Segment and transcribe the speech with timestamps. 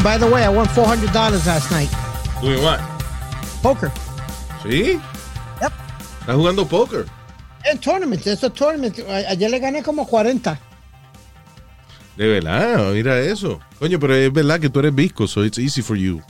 [0.00, 1.12] Oh, by the way, I won $400
[1.46, 1.90] last night.
[2.40, 2.80] Doing what?
[3.62, 3.90] Poker.
[4.62, 4.98] ¿Sí?
[5.60, 5.72] Yep.
[6.20, 7.06] ¿Estás jugando póker?
[7.70, 8.98] En tournaments, esos tournaments.
[9.28, 10.58] Ayer le gané como 40.
[12.16, 13.60] De verdad, mira eso.
[13.78, 16.22] Coño, pero es verdad que tú eres visco, so it's easy for you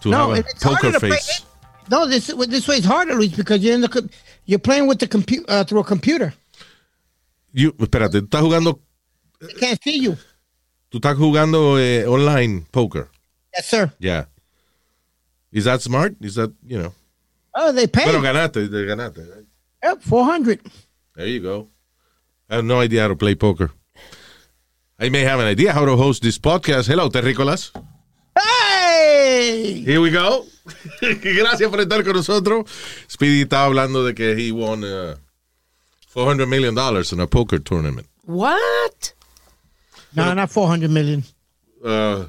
[0.00, 1.42] to No, have a poker to play- face.
[1.90, 4.10] No, this this way is harder, Luis, because you're in the
[4.46, 6.32] you're playing with the computer uh, through a computer.
[7.52, 8.80] You, espérate, estás jugando,
[9.40, 10.16] They can't see you.
[10.96, 13.08] Tú estás jugando eh, online poker.
[13.54, 13.92] Yes, sir.
[13.98, 14.26] Yeah.
[15.52, 16.14] Is that smart?
[16.20, 16.94] Is that, you know?
[17.54, 18.04] Oh, they pay.
[18.04, 19.46] Bueno, ganaste, te ganaste.
[19.82, 20.60] Yep, 400.
[21.14, 21.68] There you go.
[22.48, 23.70] I have no idea how to play poker.
[24.98, 26.86] I may have an idea how to host this podcast.
[26.88, 27.72] Hello, Terrícolas.
[28.38, 29.82] Hey!
[29.84, 30.46] Here we go.
[31.00, 32.70] Gracias por estar con nosotros.
[33.08, 35.16] Speedy estaba hablando de que he won uh,
[36.08, 38.08] 400 million dollars in a poker tournament.
[38.22, 39.15] What?
[40.16, 41.22] No, not 400 million.
[41.82, 42.24] Uh,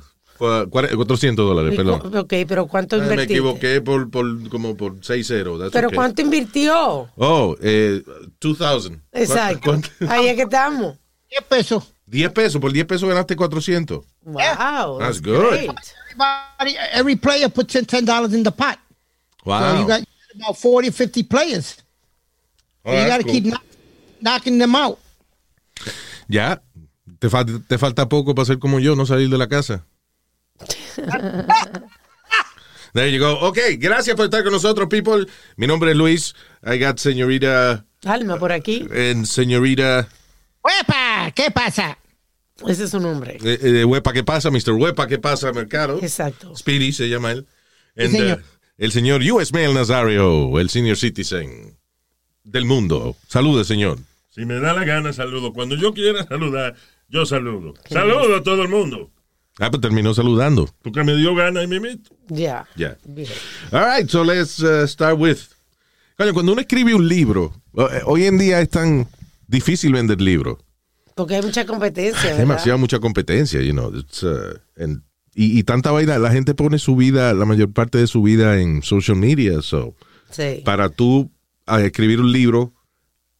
[0.69, 2.15] cuare- 400 dólares, perdón.
[2.15, 3.33] Ok, pero ¿cuánto Ah, Me invertiste?
[3.33, 5.57] equivoqué por, por como por 6-0.
[5.57, 5.95] that's ¿Pero okay.
[5.95, 7.09] cuánto invirtió?
[7.15, 8.03] Oh, eh,
[8.39, 9.01] 2000.
[9.13, 9.61] Exacto.
[9.63, 10.97] ¿Cuánto- Ahí es que estamos.
[11.29, 11.83] 10 pesos.
[12.05, 12.61] 10 pesos.
[12.61, 14.03] Por 10 pesos ganaste 400.
[14.23, 14.99] Wow.
[14.99, 15.49] That's good.
[15.49, 15.71] great.
[16.11, 18.77] Everybody, every player puts in $10 in the pot.
[19.43, 19.79] So Wow.
[19.81, 20.03] you got
[20.35, 21.77] about 40 50 players.
[22.83, 23.31] Oh, you that's got to cool.
[23.33, 23.63] keep knock-
[24.21, 24.99] knocking them out.
[26.29, 26.59] Ya.
[27.19, 29.85] Te, fal- te falta poco para ser como yo, no salir de la casa.
[32.93, 33.33] There you go.
[33.41, 35.25] Ok, gracias por estar con nosotros, people.
[35.55, 36.35] Mi nombre es Luis.
[36.63, 38.87] I got señorita Alma por aquí.
[38.91, 40.07] and señorita
[40.63, 41.31] ¡Huepa!
[41.35, 41.97] ¿Qué pasa?
[42.67, 43.37] Ese es su nombre.
[43.43, 44.49] eh, eh, Huepa, ¿qué pasa?
[44.49, 44.71] Mr.
[44.71, 45.51] Huepa, ¿qué pasa?
[45.53, 45.99] Mercado.
[46.01, 46.55] Exacto.
[46.55, 47.45] Speedy se llama él.
[47.95, 48.39] And, señor.
[48.39, 48.43] uh,
[48.79, 51.77] el señor US Mail Nazario, el senior citizen
[52.43, 53.15] del mundo.
[53.27, 53.99] Salude, señor.
[54.29, 55.53] Si me da la gana, saludo.
[55.53, 56.75] Cuando yo quiera saludar,
[57.09, 57.73] yo saludo.
[57.89, 59.11] Saludo a todo el mundo.
[59.59, 60.69] Ah, pues terminó saludando.
[60.83, 62.11] Porque me dio gana y me invito.
[62.27, 62.67] Ya.
[62.75, 62.97] Ya.
[63.05, 63.27] Bien.
[63.71, 65.37] All right, so let's uh, start with.
[66.17, 69.07] Coño, cuando uno escribe un libro, eh, hoy en día es tan
[69.47, 70.57] difícil vender libros.
[71.15, 72.21] Porque hay mucha competencia.
[72.21, 72.39] Hay ¿verdad?
[72.39, 73.91] demasiada mucha competencia, you know.
[73.95, 75.01] It's, uh, and-
[75.33, 78.59] y, y tanta vaina, la gente pone su vida, la mayor parte de su vida
[78.59, 79.95] en social media, so
[80.31, 80.61] Sí.
[80.65, 81.31] para tú
[81.67, 82.73] escribir un libro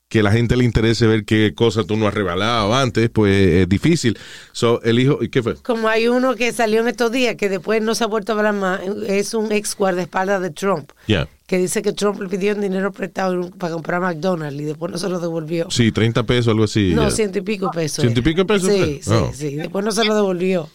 [0.10, 3.68] que la gente le interese ver qué cosas tú no has revelado antes, pues es
[3.70, 4.18] difícil.
[4.54, 5.56] So, el hijo, ¿y qué fue?
[5.56, 8.36] Como hay uno que salió en estos días que después no se ha vuelto a
[8.38, 11.28] hablar más, es un ex guardaespaldas de Trump, Ya.
[11.46, 15.10] que dice que Trump le pidió dinero prestado para comprar McDonald's y después no se
[15.10, 15.70] lo devolvió.
[15.70, 16.94] Sí, 30 pesos, algo así.
[16.96, 18.02] no, ciento y pico pesos.
[18.02, 19.02] ¿Ciento y pico pesos Sí?
[19.12, 19.32] Oh.
[19.34, 19.56] sí, sí.
[19.58, 20.70] Después no se lo devolvió.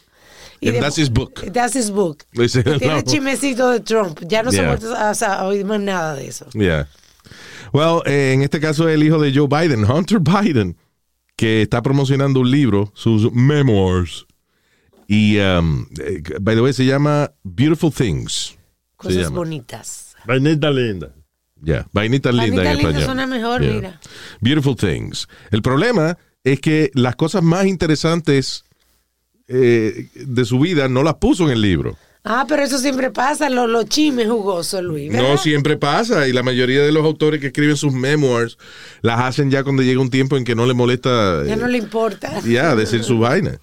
[0.60, 1.40] Y And después- that's his book.
[1.52, 2.22] That's his book.
[2.32, 3.00] Tiene no.
[3.02, 4.20] chismecito de Trump.
[4.28, 4.66] Ya no se Yeah.
[4.66, 6.46] ha vuelto a, a- a oír más nada de eso.
[6.52, 6.86] Yeah.
[7.72, 10.76] Well, eh, en este caso el hijo de Joe Biden, Hunter Biden,
[11.36, 14.26] que está promocionando un libro, sus memoirs.
[15.08, 18.56] Y, um, eh, by the way, se llama Beautiful Things.
[18.96, 20.14] Cosas bonitas.
[20.26, 21.12] Vainita linda.
[21.64, 23.04] Ya, vainitas lindas Vainita en linda español.
[23.04, 23.74] suena mejor, Yeah.
[23.74, 24.00] mira.
[24.40, 25.28] Beautiful Things.
[25.50, 28.64] El problema es que las cosas más interesantes
[29.48, 31.96] eh, de su vida no las puso en el libro.
[32.24, 35.10] Ah, pero eso siempre pasa, los los chismes jugosos, Luis.
[35.10, 35.28] ¿verdad?
[35.30, 38.58] No siempre pasa y la mayoría de los autores que escriben sus memoirs
[39.00, 41.66] las hacen ya cuando llega un tiempo en que no le molesta Ya eh, no
[41.66, 42.40] le importa.
[42.44, 43.58] ya decir su vaina.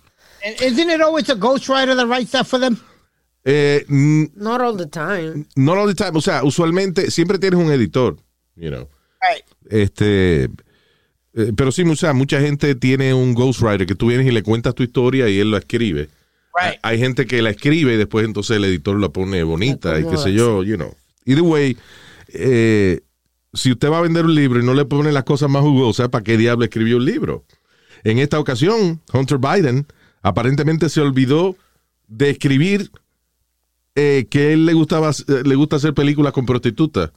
[0.61, 2.77] Isn't it always a ghostwriter that writes that for them?
[3.45, 5.45] Eh, Not all the time.
[5.55, 8.17] not all the time, o sea, usualmente siempre tienes un editor,
[8.57, 8.89] you know.
[9.21, 9.43] Right.
[9.69, 10.43] Este,
[11.33, 14.43] eh, pero sí, o sea, mucha gente tiene un ghostwriter que tú vienes y le
[14.43, 16.09] cuentas tu historia y él la escribe.
[16.55, 16.79] Right.
[16.81, 20.05] Hay gente que la escribe y después entonces el editor la pone bonita La y
[20.05, 20.95] qué sé yo, you know.
[21.25, 21.77] Either way,
[22.29, 23.01] eh,
[23.53, 26.09] si usted va a vender un libro y no le pone las cosas más jugosas,
[26.09, 27.45] ¿para qué diablo escribió un libro?
[28.03, 29.85] En esta ocasión, Hunter Biden
[30.21, 31.55] aparentemente se olvidó
[32.07, 32.91] de escribir
[33.95, 37.11] eh, que él le gustaba eh, le gusta hacer películas con prostitutas.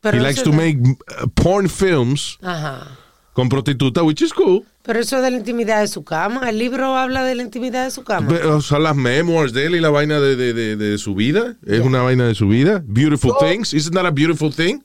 [0.00, 2.96] Pero He likes es to make uh, porn films Ajá.
[3.34, 4.64] con prostitutas, which is cool.
[4.82, 6.48] Pero eso es de la intimidad de su cama.
[6.48, 8.28] El libro habla de la intimidad de su cama.
[8.28, 11.56] Pero son las memoirs de él y la vaina de, de, de, de su vida.
[11.66, 12.82] Es una vaina de su vida.
[12.86, 13.74] Beautiful things.
[13.74, 14.82] Isn't that a beautiful thing?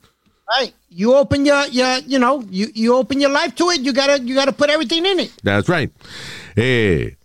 [0.60, 0.74] Right.
[0.88, 3.80] You open your, your you know, you, you open your life to it.
[3.82, 5.32] You gotta you gotta put everything in it.
[5.42, 5.90] That's right.
[6.54, 7.16] Eh,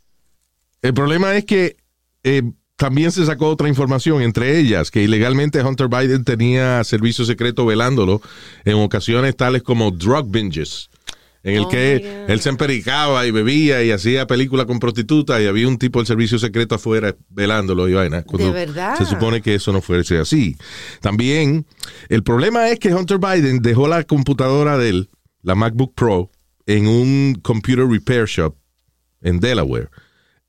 [0.81, 1.77] el problema es que
[2.24, 2.41] eh,
[2.75, 8.21] también se sacó otra información, entre ellas que ilegalmente Hunter Biden tenía servicio secreto velándolo
[8.65, 10.89] en ocasiones tales como drug binges,
[11.43, 15.47] en el Oh, que él se empericaba y bebía y hacía película con prostitutas y
[15.47, 18.21] había un tipo del servicio secreto afuera velándolo y vaina.
[18.23, 18.97] cuando verdad?
[18.97, 20.55] Se supone que eso no fuese así.
[21.01, 21.65] También,
[22.09, 25.09] el problema es que Hunter Biden dejó la computadora de él,
[25.41, 26.29] la MacBook Pro,
[26.67, 28.55] en un computer repair shop
[29.21, 29.89] en Delaware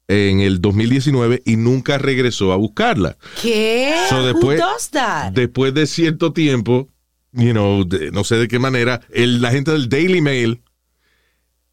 [0.09, 3.17] en el 2019 y nunca regresó a buscarla.
[3.41, 3.94] ¿Qué?
[4.11, 5.33] So, después, Who does that?
[5.33, 6.91] después de cierto tiempo,
[7.33, 10.61] you know, de- no sé de qué manera, el- la gente del Daily Mail,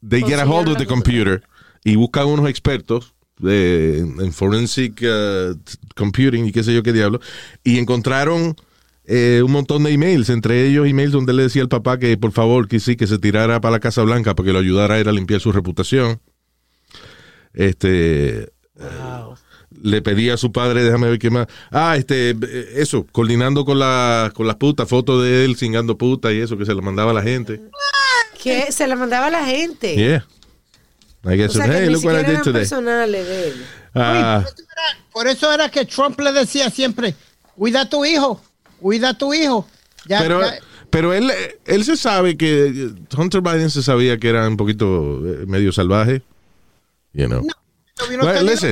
[0.08, 1.42] they get a hold of the computer
[1.84, 5.58] y buscan unos expertos de, en forensic uh,
[5.96, 7.20] computing y qué sé yo qué diablo,
[7.64, 8.56] y encontraron
[9.06, 12.32] eh, un montón de emails, entre ellos emails donde le decía al papá que por
[12.32, 15.00] favor que sí, que se tirara para la Casa Blanca para que lo ayudara a
[15.00, 16.20] ir a limpiar su reputación.
[17.54, 18.52] Este,
[19.82, 21.48] le pedía a su padre, déjame ver qué más.
[21.72, 22.36] Ah, este,
[22.76, 26.66] eso, coordinando con, la, con las putas, fotos de él cingando putas y eso, que
[26.66, 27.62] se lo mandaba a la gente.
[28.42, 28.72] ¿Qué?
[28.72, 29.96] Se la mandaba a la gente.
[29.96, 30.26] Yeah.
[31.26, 32.62] I O guess, sea, que hey, look what I did today.
[32.62, 33.66] personales de él.
[33.94, 34.46] Ah,
[35.12, 37.16] Por eso era que Trump le decía siempre,
[37.56, 38.42] cuida a tu hijo,
[38.80, 39.68] cuida a tu hijo.
[40.06, 40.60] Ya, pero, ya-
[40.90, 41.30] pero él,
[41.66, 46.22] él se sabe que Hunter Biden se sabía que era un poquito eh, medio salvaje.
[47.14, 47.42] You know.
[47.42, 48.72] no Well, listen,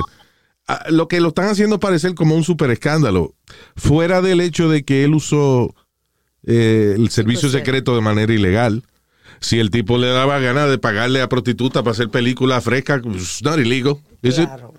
[0.68, 3.34] ah, lo que lo están haciendo parecer como un super escándalo,
[3.76, 5.76] fuera del hecho de que él usó
[6.46, 8.84] eh, el servicio secreto de manera ilegal.
[9.40, 13.42] Si el tipo le daba ganas de pagarle a prostituta para hacer películas frescas, pues,
[13.44, 13.98] not illegal.
[14.24, 14.46] is it?
[14.48, 14.74] Claro.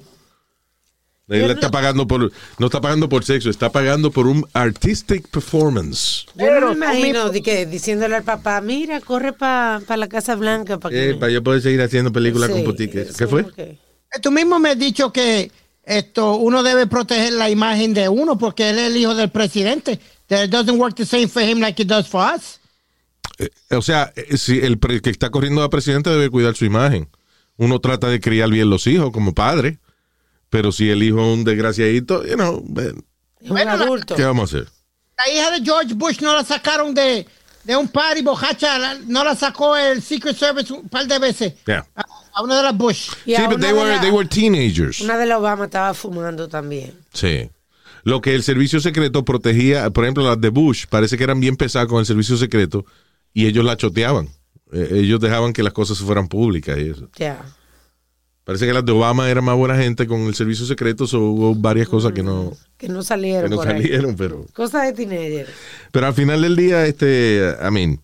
[1.28, 5.28] Él le está pagando por, no está pagando por sexo, está pagando por un artistic
[5.28, 6.24] performance.
[6.34, 10.78] Yo no me imagino de que, diciéndole al papá, mira, corre para la Casa Blanca
[10.78, 13.10] para que Eh, me- yo poder seguir haciendo películas Sí, con boutiques.
[13.10, 13.44] es ¿Qué fue?
[13.54, 13.78] que-
[14.22, 15.52] Tú mismo me has dicho que
[15.84, 20.00] esto uno debe proteger la imagen de uno porque él es el hijo del presidente.
[20.28, 22.57] That it doesn't work the same for him like it does for us.
[23.38, 26.64] Eh, o sea, eh, si el pre- que está corriendo a presidente debe cuidar su
[26.64, 27.08] imagen.
[27.56, 29.78] Uno trata de criar bien los hijos como padre,
[30.50, 32.94] pero si el hijo es un desgraciadito, you know, eh,
[33.40, 34.14] un adulto.
[34.14, 34.68] ¿qué vamos a hacer?
[35.16, 37.26] La hija de George Bush no la sacaron de,
[37.64, 41.54] de un party bojacha, la- no la sacó el Secret Service un par de veces.
[41.66, 41.84] Yeah.
[41.96, 43.10] A, a una de las Bush.
[43.26, 45.00] Y Sí, una they de were, la- they were teenagers.
[45.00, 46.94] Una de la Obama estaba fumando también.
[47.12, 47.50] Sí.
[48.04, 51.56] Lo que el servicio secreto protegía, por ejemplo, las de Bush, parece que eran bien
[51.56, 52.86] pesadas con el servicio secreto
[53.42, 54.28] y ellos la choteaban.
[54.72, 57.08] Eh, ellos dejaban que las cosas fueran públicas y eso.
[57.16, 57.44] Ya.
[58.44, 61.54] Parece que las de Obama eran más buena gente con el servicio secreto, so hubo
[61.54, 63.82] varias cosas que no, Que no que salieron no por ahí.
[63.82, 64.46] salieron, pero...
[64.54, 65.46] Cosas de teenager.
[65.92, 68.00] Pero al final del día, este, I mean,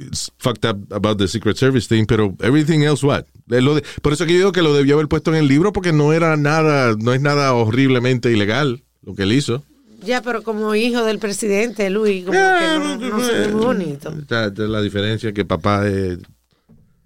[0.00, 3.24] it's fucked up about the Secret Service thing, pero everything else what?
[3.50, 5.46] Eh, lo de- por eso que yo digo que lo debió haber puesto en el
[5.48, 9.62] libro porque no era nada, no es nada horriblemente ilegal lo que él hizo.
[10.02, 14.10] Ya, pero como hijo del presidente, Luis, como que no, no se ve muy bonito.
[14.18, 16.18] Esta- esta es la diferencia que papá es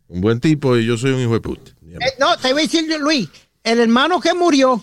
[0.08, 1.70] un buen tipo y yo soy un hijo de puta.
[1.88, 3.29] Eh, no, te voy a decir, Luis,
[3.62, 4.82] el hermano que murió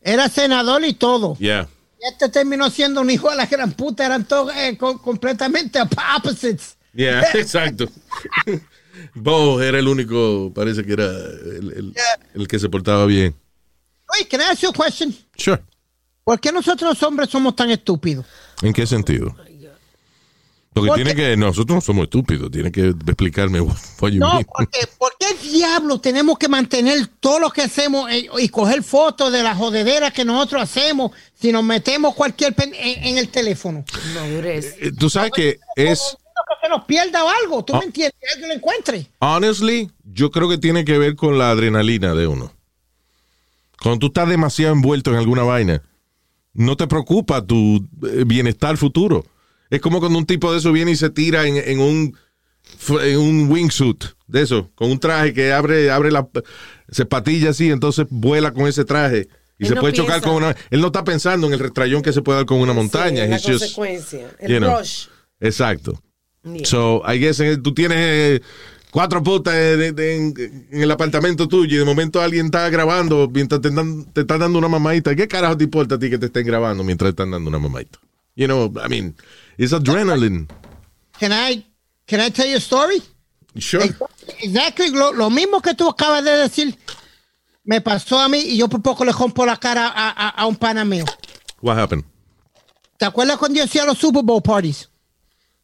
[0.00, 1.36] era senador y todo.
[1.38, 1.68] Yeah.
[2.00, 5.78] Y Este terminó siendo un hijo de la gran puta, eran todos eh, co- completamente
[5.80, 6.76] opposites.
[6.94, 7.86] Yeah, exacto.
[9.14, 11.94] Bo era el único, parece que era el, el-
[12.34, 13.34] el que se portaba bien.
[14.12, 15.14] Luis, can I ask you a question?
[15.36, 15.60] Sure.
[16.26, 18.26] ¿Por qué nosotros los hombres somos tan estúpidos?
[18.60, 19.28] ¿En qué sentido?
[20.74, 24.32] Porque Porque- tiene que, nosotros no somos estúpidos, tiene que explicarme what, what you No,
[24.32, 24.44] mean.
[24.44, 29.30] porque ¿por qué diablo tenemos que mantener todo lo que hacemos eh, y coger fotos
[29.32, 33.84] de la jodedera que nosotros hacemos si nos metemos cualquier pen- en, en el teléfono?
[34.16, 34.74] Madurez.
[34.80, 36.16] Eh, Tú sabes que es,
[36.48, 37.78] Que se nos pierda o algo, ¿tú Ah.
[37.78, 38.14] me entiendes?
[38.20, 39.06] Que alguien lo encuentre.
[39.20, 42.52] honestly, yo creo que tiene que ver con la adrenalina de uno.
[43.80, 45.80] Cuando tú estás demasiado envuelto en alguna vaina,
[46.56, 49.24] no te preocupa tu eh, bienestar futuro.
[49.70, 52.16] Es como cuando un tipo de eso viene y se tira en, en un
[53.02, 56.28] en un wingsuit de eso, con un traje que abre abre la
[56.90, 60.34] se patilla así, entonces vuela con ese traje y Él se no puede chocar con
[60.34, 63.24] una él no está pensando en el restrayón que se puede dar con una montaña,
[63.24, 64.36] Sí, la just- consecuencia.
[64.40, 64.78] El know.
[64.78, 65.06] rush.
[65.40, 66.02] Exacto.
[66.44, 66.64] Yeah.
[66.64, 68.40] So, I guess eh, tú tienes eh,
[68.96, 69.98] cuatro putas en,
[70.70, 74.38] en el apartamento tuyo y de momento alguien está grabando mientras te, dan- te están
[74.40, 75.14] dando una mamadita.
[75.14, 77.58] ¿Qué carajo te importa a ti que te estén grabando mientras te están dando una
[77.58, 77.98] mamadita?
[78.36, 79.14] You know, I mean,
[79.58, 80.48] it's adrenaline.
[81.20, 81.62] Can I,
[82.06, 83.02] can I tell you a story?
[83.58, 83.84] Sure.
[84.40, 86.78] Exactly, lo, lo mismo que tú acabas de decir
[87.64, 90.46] me pasó a mí y yo por poco le rompo la cara a, a- a
[90.46, 91.04] un pana mío.
[91.60, 92.04] What happened?
[92.96, 94.88] ¿Te acuerdas cuando yo hacía los Super Bowl parties?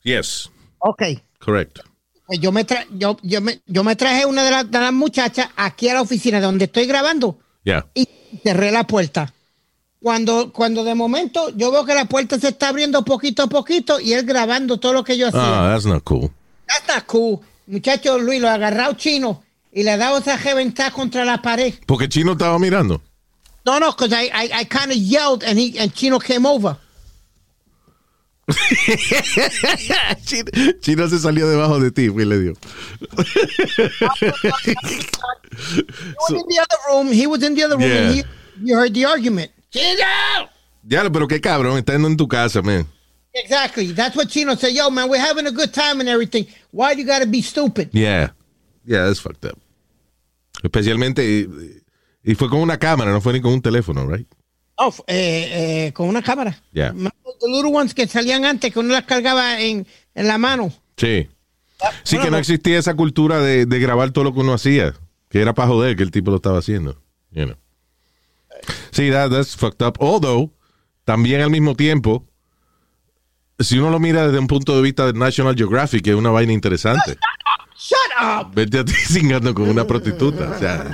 [0.03, 1.03] Yes, Ok.
[1.39, 1.79] correct.
[2.33, 4.93] Pues yo me, tra- yo, yo me, yo me traje una de, las- de las
[4.95, 7.85] muchachas aquí a la oficina donde estoy grabando Yeah.
[7.95, 8.09] y
[8.43, 9.35] cerré la puerta.
[10.01, 14.01] Cuando, cuando de momento yo veo que la puerta se está abriendo poquito a poquito
[14.01, 15.43] y él grabando todo lo que yo hacía.
[15.43, 16.31] Ah, that's not cool.
[16.67, 17.41] That's not cool.
[17.67, 21.75] Muchacho Luis, lo ha agarrado chino y le ha dado esa reventada contra la pared.
[21.87, 23.03] Porque Chino estaba mirando.
[23.67, 26.79] No, no, because I, I, I kind of yelled and, he, and Chino came over.
[30.25, 32.55] Chino, Chino se salió debajo de ti, y le dio.
[36.19, 37.13] Was in the other room.
[37.13, 38.25] He was in the other room and he,
[38.63, 39.51] you heard the argument.
[39.71, 40.49] Chino!
[40.85, 42.87] Ya, pero qué cabrón, estando en tu casa, man.
[43.35, 43.93] Exactly.
[43.93, 44.73] That's what Chino said.
[44.73, 46.47] Yo, man, we're having a good time and everything.
[46.71, 47.91] Why do you got to be stupid?
[47.93, 48.31] Yeah.
[48.85, 49.59] Yeah, that's fucked up.
[50.63, 51.83] Especialmente, y,
[52.25, 54.27] y fue con una cámara, no fue ni con un teléfono, right?
[55.07, 56.61] Eh, eh, con una cámara.
[56.73, 56.93] Yeah.
[56.93, 60.73] The little ones que salían antes, que uno las cargaba en, en la mano.
[60.97, 61.29] Sí.
[62.05, 64.95] Sí, que no existía esa cultura de, de grabar todo lo que uno hacía.
[65.29, 67.01] Que era para joder que el tipo lo estaba haciendo.
[67.31, 67.57] You know.
[68.93, 69.97] Sí, that, that's fucked up.
[69.99, 70.53] Although,
[71.05, 72.25] también al mismo tiempo,
[73.59, 76.53] si uno lo mira desde un punto de vista de National Geographic, es una vaina
[76.53, 77.17] interesante.
[78.23, 78.55] Up.
[78.55, 80.51] Verte a ti cingando con una prostituta.
[80.51, 80.91] O sea,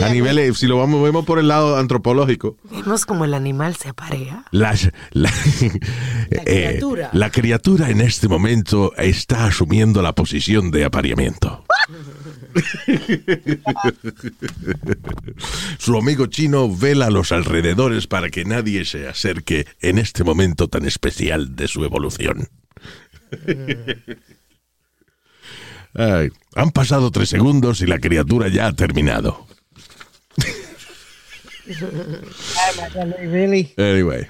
[0.00, 3.88] a niveles, si lo vamos, vemos por el lado antropológico, Vemos como el animal se
[3.88, 4.44] aparea.
[4.52, 4.76] la,
[5.12, 5.30] la,
[6.30, 7.10] eh, criatura.
[7.12, 11.64] la criatura en este momento está asumiendo la posición de apareamiento.
[15.78, 20.68] Su amigo chino vela a los alrededores para que nadie se acerque en este momento
[20.68, 22.48] tan especial de su evolución.
[25.94, 29.46] Ay, han pasado tres segundos y la criatura ya ha terminado.
[33.76, 34.26] Anyway.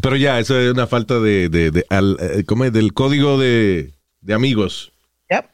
[0.00, 2.72] Pero ya, eso es una falta de, de, de- al- eh, ¿cómo es?
[2.72, 4.92] del código de, de amigos,
[5.30, 5.46] Yep.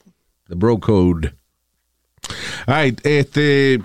[0.48, 1.32] the bro code.
[2.66, 3.80] Ay, este,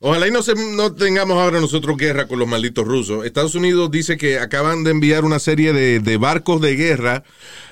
[0.00, 3.24] ojalá y no, se, no tengamos ahora nosotros guerra con los malditos rusos.
[3.24, 7.22] Estados Unidos dice que acaban de enviar una serie de, de barcos de guerra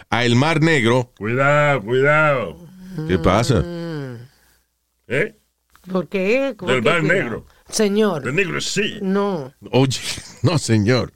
[0.09, 1.11] a el Mar Negro.
[1.19, 2.57] Cuidado, cuidado.
[3.09, 3.63] ¿Qué pasa?
[5.09, 5.35] ¿Eh?
[5.91, 6.55] ¿Por qué?
[6.57, 7.03] ¿Por Del qué cuidado?
[7.03, 7.47] Negro.
[7.69, 8.99] Señor, El negro sí.
[9.01, 9.53] no.
[9.71, 9.99] Oye,
[10.43, 11.13] no señor.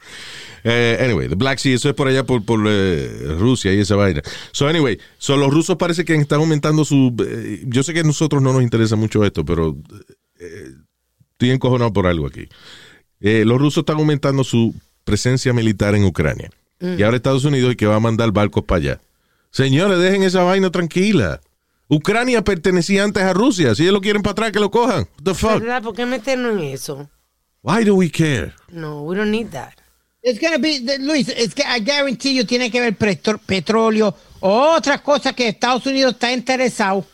[0.64, 3.94] Eh, anyway, the Black Sea, eso es por allá por, por eh, Rusia y esa
[3.94, 4.22] vaina.
[4.52, 7.14] So anyway, so los rusos parece que están aumentando su...
[7.24, 9.76] eh, yo sé que a nosotros no nos interesa mucho esto, pero
[10.38, 12.48] estoy encojonado por algo aquí.
[13.20, 16.50] Los rusos están aumentando su presencia militar en Ucrania.
[16.80, 19.00] Y ahora Estados Unidos y que va a mandar barcos para allá.
[19.50, 21.40] Señores, dejen esa vaina tranquila.
[21.88, 23.74] Ucrania pertenecía antes a Rusia.
[23.74, 25.00] Si ellos lo quieren para atrás, que lo cojan.
[25.18, 25.60] What the fuck?
[25.60, 25.82] ¿Verdad?
[25.82, 27.08] ¿Por qué meternos en eso?
[27.62, 28.52] Why do we care?
[28.70, 29.72] No, we don't need that.
[30.22, 34.14] It's gonna be, the- Luis, es que I guarantee you tiene que ver petro- petróleo
[34.40, 37.04] o otra cosa que Estados Unidos está interesado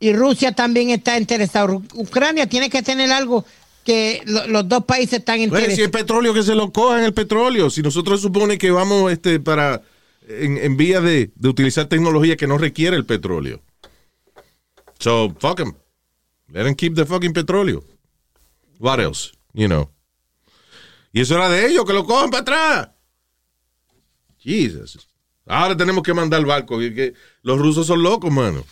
[0.00, 1.82] y Rusia también está interesado.
[1.94, 3.44] Ucrania tiene que tener algo
[3.84, 5.90] que lo- los dos países están Bueno, si es interesados.
[6.00, 7.68] petróleo, que se lo cojan el petróleo.
[7.68, 9.82] Si nosotros supone que vamos este, para
[10.26, 13.60] en, en vía de, de utilizar tecnología que no requiere el petróleo.
[15.02, 15.74] So, fuck them.
[16.48, 17.82] Let them keep the fucking petróleo.
[18.78, 19.32] What else?
[19.52, 19.90] You know.
[21.12, 22.88] Y eso era de ellos, que lo cojan para atrás.
[24.38, 25.08] Jesus.
[25.46, 26.78] Ahora tenemos que mandar barco.
[26.78, 28.64] que los rusos son locos, mano.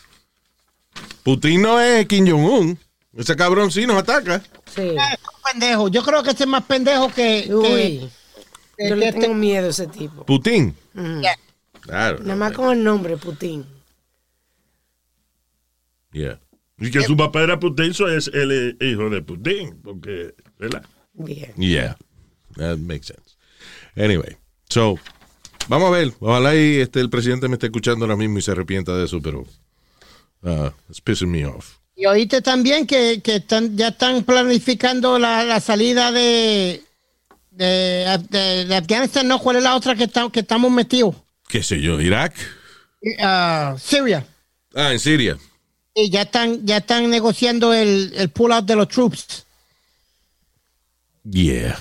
[1.22, 2.78] Putin no es Kim Jong-un.
[3.16, 4.40] Ese cabrón sí nos ataca.
[4.74, 4.82] Sí.
[4.82, 5.88] Es un pendejo.
[5.88, 8.10] Yo creo que ese es más pendejo que, que- Uy,
[8.78, 10.24] que- yo le este- tengo miedo a ese tipo.
[10.24, 10.74] Putin.
[10.94, 11.36] Yeah.
[11.80, 12.18] Claro.
[12.20, 13.66] Nada más con el nombre, Putin.
[16.12, 16.40] Yeah.
[16.78, 19.80] Y que su papá era Putin, eso es el eh, hijo de Putin.
[19.82, 20.82] Porque, ¿verdad?
[21.12, 21.52] Bien.
[21.56, 21.96] Yeah.
[22.56, 23.36] That makes sense.
[23.96, 24.36] Anyway,
[24.68, 24.98] so,
[25.68, 26.12] vamos a ver.
[26.20, 29.20] Ojalá y este, el presidente me esté escuchando ahora mismo y se arrepienta de eso,
[29.20, 29.40] pero
[30.42, 31.76] uh, it's pissing me off.
[31.94, 36.82] Y oíste también que, que están, ya están planificando la, la salida de,
[37.50, 39.38] de, de- de Afganistán, ¿no?
[39.38, 41.14] ¿Cuál es la otra que, está- que estamos metidos?
[41.46, 42.00] ¿Qué sé yo?
[42.00, 42.34] ¿Irak?
[43.20, 44.26] Ah, Siria.
[44.74, 45.36] Ah, en Siria.
[45.94, 49.44] Y ya están, ya están negociando el, el pull-out de los troops.
[51.24, 51.78] Yeah.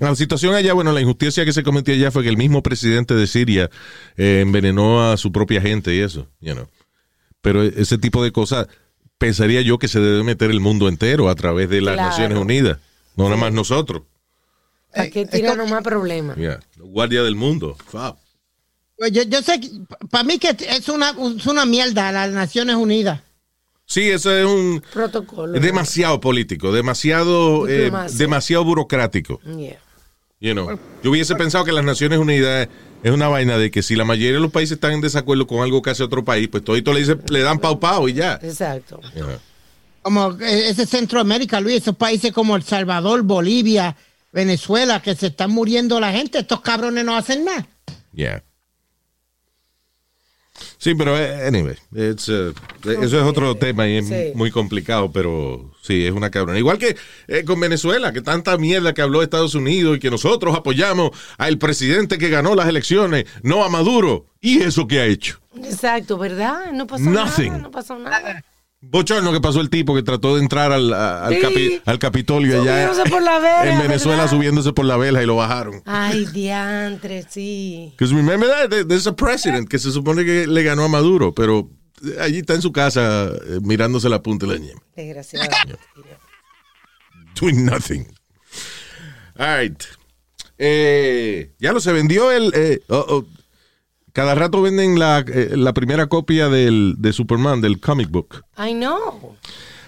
[0.00, 3.14] La situación allá, bueno, la injusticia que se cometió allá fue que el mismo presidente
[3.14, 3.70] de Siria
[4.16, 6.68] eh, envenenó a su propia gente y eso, you know.
[7.40, 8.66] Pero ese tipo de cosas,
[9.18, 12.08] pensaría yo que se debe meter el mundo entero a través de las Claro.
[12.10, 12.78] Naciones Unidas,
[13.16, 14.02] no nada más nosotros.
[14.92, 16.36] ¿Para qué tirarnos más problemas?
[16.36, 16.60] Yeah.
[16.78, 17.76] Guardia del mundo.
[17.86, 18.16] Fuck.
[19.02, 19.60] Pues Yo, yo sé,
[20.10, 23.20] para mí que es una, es una mierda las Naciones Unidas.
[23.84, 25.56] Sí, eso es un Protocolo.
[25.56, 28.18] es demasiado político, demasiado eh, Diplomacia.
[28.18, 29.40] demasiado burocrático.
[29.40, 29.80] Yeah.
[30.38, 30.78] You know.
[31.02, 32.68] Yo hubiese pensado que las Naciones Unidas
[33.02, 35.64] es una vaina de que si la mayoría de los países están en desacuerdo con
[35.64, 38.38] algo que hace otro país, pues todito le, dice, le dan pau pau y ya.
[38.40, 39.00] Exacto.
[39.16, 39.38] You know.
[40.02, 43.96] Como eh, ese Centroamérica, Luis, esos países como El Salvador, Bolivia,
[44.32, 47.66] Venezuela, que se están muriendo la gente, estos cabrones no hacen nada.
[48.14, 48.44] Yeah.
[50.78, 52.52] Sí, pero eh, anyway, it's, uh,
[52.84, 54.32] eso es otro tema y es Sí.
[54.34, 56.58] muy complicado, pero sí, es una cabrona.
[56.58, 56.96] Igual que
[57.28, 61.58] eh, con Venezuela, que tanta mierda que habló Estados Unidos y que nosotros apoyamos al
[61.58, 64.26] presidente que ganó las elecciones, no a Maduro.
[64.40, 65.38] ¿Y eso qué ha hecho?
[65.62, 66.72] Exacto, ¿verdad?
[66.72, 67.48] No pasó Nothing.
[67.52, 68.44] nada, no pasó nada.
[68.84, 71.40] Bochorno que pasó el tipo que trató de entrar al, al, Sí.
[71.40, 74.36] capi- al Capitolio allá por la verja, en Venezuela ¿verdad?
[74.36, 75.82] subiéndose por la vela y lo bajaron.
[75.86, 77.92] Ay, diantre, sí.
[77.96, 81.32] Because remember that, There- there's a president que se supone que le ganó a Maduro,
[81.32, 81.70] pero
[82.20, 84.82] allí está en su casa eh, mirándose la punta de la ñema.
[84.96, 85.76] Desgraciadamente.
[87.40, 88.04] Doing nothing.
[89.38, 89.82] All right.
[90.58, 92.52] Eh, ya lo se vendió el...
[92.54, 93.26] eh, oh, oh.
[94.12, 98.44] Cada rato venden la, eh, la primera copia del, de Superman, del comic book.
[98.58, 99.36] I know.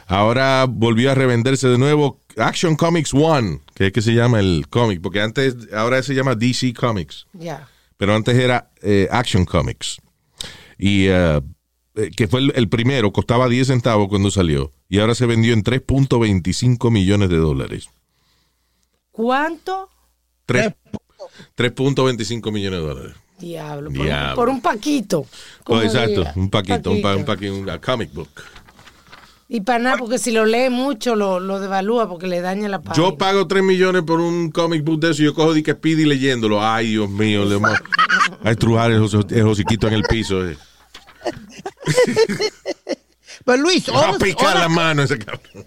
[0.06, 4.66] Ahora volvió a revenderse de nuevo Action Comics One, que es que se llama el
[4.68, 7.68] cómic, porque antes, ahora se llama DC Comics, Ya.
[7.96, 9.98] pero antes era eh, Action Comics.
[10.78, 11.40] Y eh,
[12.16, 15.62] que fue el, el primero, costaba 10 centavos cuando salió, y ahora se vendió en
[15.64, 17.88] 3.25 millones de dólares.
[19.10, 19.88] ¿Cuánto?
[20.44, 20.74] Tres-
[21.56, 23.14] 3.25 millones de dólares.
[23.38, 23.90] Diablo.
[23.90, 24.28] Por, Diablo.
[24.30, 25.26] Un, por un paquito.
[25.66, 26.32] Oh, exacto, diga.
[26.36, 27.54] un paquito, un, pa- un Paquito.
[27.54, 28.28] paquito, un comic book.
[29.46, 32.80] Y para nada, porque si lo lee mucho, lo, lo devalúa porque le daña la
[32.80, 32.96] página.
[33.06, 35.72] Yo pago 3 millones por un comic book de eso y yo cojo de que
[35.72, 36.64] Speedy leyéndolo.
[36.66, 37.78] Ay, Dios mío, le vamos
[38.42, 40.48] a estrujar el, el hociquito en el piso.
[40.48, 40.56] eh.
[43.44, 45.66] Pero Luis, Va a picar la mano ese cabrón.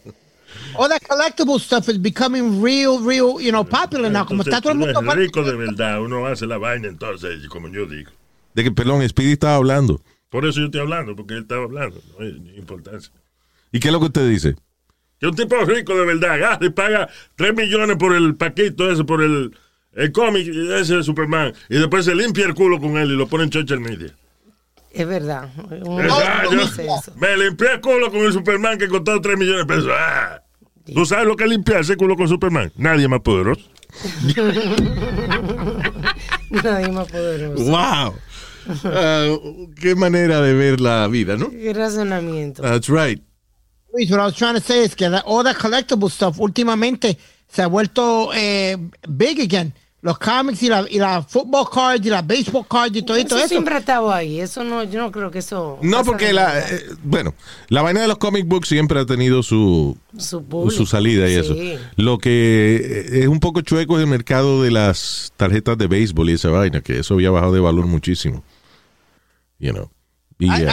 [0.78, 4.26] All that collectible stuff is becoming real, real, you know, popular now.
[4.26, 5.02] Como está todo el mundo...
[5.16, 8.12] rico de verdad, uno hace la vaina entonces, como yo digo.
[8.54, 10.02] De que, perdón, Speedy estaba hablando.
[10.30, 13.12] Por eso yo estoy hablando, porque él estaba hablando, no hay importancia.
[13.72, 14.56] ¿Y qué es lo que usted dice?
[15.20, 19.04] Que un tipo rico de verdad agarra y paga 3 millones por el paquito ese,
[19.04, 19.56] por el,
[19.94, 23.28] el cómic ese de Superman, y después se limpia el culo con él y lo
[23.28, 24.14] pone en social media.
[24.92, 25.50] Es verdad.
[25.70, 26.44] Un- ¿Verdad?
[26.46, 29.92] no Yo me limpié el culo con el Superman que costó 3 millones de pesos.
[29.94, 30.42] Ah.
[30.94, 32.72] ¿Tú sabes lo que es limpiarse el culo con Superman?
[32.78, 33.62] Nadie más poderoso.
[36.64, 37.64] Nadie más poderoso.
[37.64, 38.14] ¡Wow!
[38.84, 39.36] Ah,
[39.80, 41.50] qué manera de ver la vida, ¿no?
[41.50, 42.62] Qué razonamiento.
[42.62, 43.22] That's right.
[43.94, 47.18] Luis, what I was trying to say is que that- all that collectible stuff últimamente
[47.48, 48.76] se ha vuelto eh,
[49.08, 49.74] big again.
[50.02, 53.36] Los comics y la, y la football cards y la baseball cards y todo eso,
[53.38, 53.48] eso.
[53.48, 54.40] siempre ha estado ahí.
[54.40, 55.80] Eso no, yo no creo que eso.
[55.82, 57.34] No, porque la, eh, bueno,
[57.70, 61.40] la vaina de los comic books siempre ha tenido su, su, salida y Sí.
[61.40, 61.56] eso.
[61.96, 66.30] Lo que eh, es un poco chueco es el mercado de las tarjetas de béisbol
[66.30, 68.44] y esa vaina, que eso había bajado de valor muchísimo.
[69.58, 69.90] You know.
[70.40, 70.70] Y, I, uh,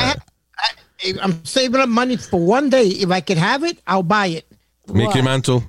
[1.02, 2.88] I, I'm saving up money for one day.
[2.88, 4.44] If I can have it, I'll buy it.
[4.92, 5.64] Mickey Mantle,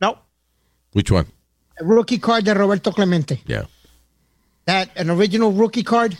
[0.00, 0.18] No,
[0.92, 1.26] which one?
[1.80, 3.42] Rookie card de Roberto Clemente.
[3.46, 3.66] Yeah.
[4.66, 6.16] That an original rookie card.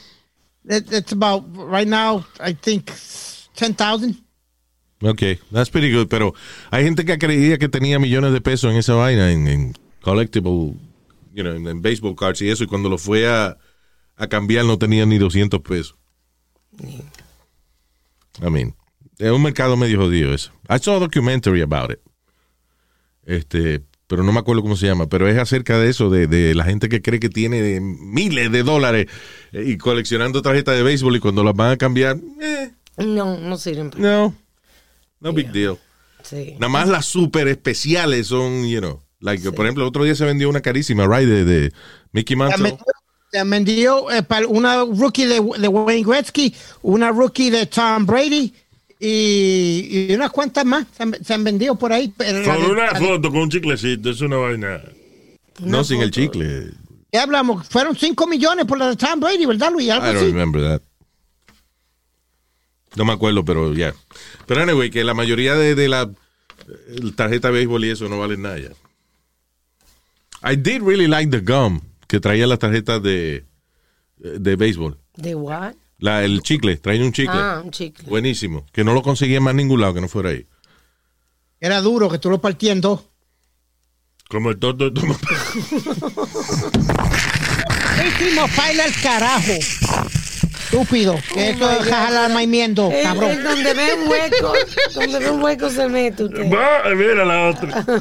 [0.65, 2.25] That, that's about right now.
[2.41, 2.93] I think
[3.55, 4.17] ten thousand.
[5.03, 6.09] Okay, that's pretty good.
[6.09, 6.35] Pero
[6.71, 10.77] hay gente que creía que tenía millones de pesos en esa vaina, en, en collectible,
[11.33, 13.57] you know, en, en baseball cards y eso, y cuando lo fue a,
[14.17, 15.97] a cambiar no tenía ni 200 pesos.
[18.41, 18.75] I mean,
[19.19, 20.53] es un mercado medio jodido eso.
[20.69, 22.01] I saw a documentary about it.
[23.25, 23.83] Este,
[24.13, 26.65] pero no me acuerdo cómo se llama, pero es acerca de eso, de, de la
[26.65, 29.07] gente que cree que tiene miles de dólares
[29.53, 33.57] eh, y coleccionando tarjetas de béisbol y cuando las van a cambiar, eh, No, no
[33.57, 33.91] sirven.
[33.97, 34.35] no,
[35.19, 35.79] no big deal.
[36.25, 36.57] Sí.
[36.59, 40.27] Nada más las super especiales son, you know, like, por ejemplo, el otro día se
[40.27, 41.73] vendió una carísima, right, de, de
[42.13, 42.77] Mickey Mantle.
[43.33, 48.53] se vendió, eh, para una rookie de, de Wayne Gretzky, una rookie de Tom Brady
[49.05, 52.13] y, y unas cuantas más se han, se han vendido por ahí.
[52.17, 54.81] pero la Con una la foto, con un chiclecito, es una vaina.
[55.61, 56.71] No, sin el chicle.
[57.11, 59.91] Ya hablamos, fueron 5 millones por la de Tom Brady, ¿verdad, Luis?
[59.91, 60.27] Algo I don't así.
[60.27, 60.83] remember that.
[62.95, 63.93] No me acuerdo, pero ya.
[64.47, 66.11] Pero anyway, que la mayoría de, de la
[67.17, 68.71] tarjeta de béisbol y eso no valen nada ya.
[70.45, 73.45] I did really like the gum que traía las tarjetas de,
[74.19, 74.97] de béisbol.
[75.17, 75.75] ¿De what?
[76.03, 77.31] La, el chicle, traía un chicle.
[77.33, 78.09] Ah, un chicle.
[78.09, 78.67] Buenísimo.
[78.73, 80.45] Que no lo conseguía en más ningún lado que no fuera ahí.
[81.61, 83.03] Era duro que tú lo partías en dos.
[84.29, 85.21] Como el toto de tu mamá.
[88.01, 88.51] ¿Qué hicimos?
[88.57, 89.53] Baila el carajo.
[90.65, 91.17] Estúpido.
[91.33, 93.31] Que eso es jalar maimiendo, cabrón.
[93.31, 94.53] él donde ve un hueco,
[94.95, 96.51] donde ve un hueco se mete usted.
[96.53, 97.85] Va, mira la otra.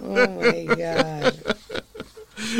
[0.00, 1.34] Oh my God.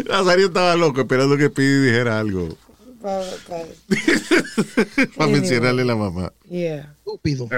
[0.09, 2.57] Nazario estaba loco esperando que Pidi dijera algo.
[3.05, 6.33] Pa- pa- Para mencionarle a la mamá.
[6.49, 6.95] yeah.
[6.99, 7.49] Estúpido.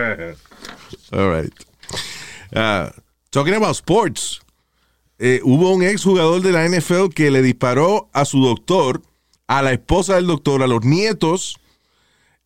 [1.12, 1.52] All right.
[2.54, 2.90] Uh,
[3.30, 4.40] talking about sports.
[5.18, 9.02] Eh, hubo un ex jugador de la NFL que le disparó a su doctor,
[9.46, 11.58] a la esposa del doctor, a los nietos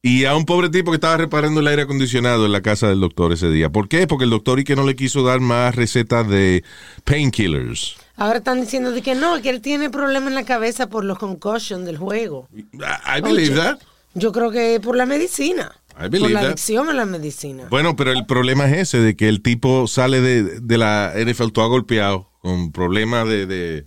[0.02, 3.00] y a un pobre tipo que estaba reparando el aire acondicionado en la casa del
[3.00, 3.70] doctor ese día.
[3.70, 4.06] ¿Por qué?
[4.06, 6.62] Porque el doctor y que no le quiso dar más recetas de
[7.04, 7.96] painkillers.
[8.20, 11.18] Ahora están diciendo de que no, que él tiene problemas en la cabeza por los
[11.18, 12.46] concussions del juego.
[12.52, 13.62] I, believe Oye.
[13.62, 13.78] that.
[14.12, 15.74] Yo creo que por la medicina.
[15.98, 16.48] I believe por la that.
[16.50, 17.66] adicción a la medicina.
[17.70, 21.48] Bueno, pero el problema es ese, de que el tipo sale de, de la NFL
[21.52, 23.86] todo golpeado, con problemas de, de,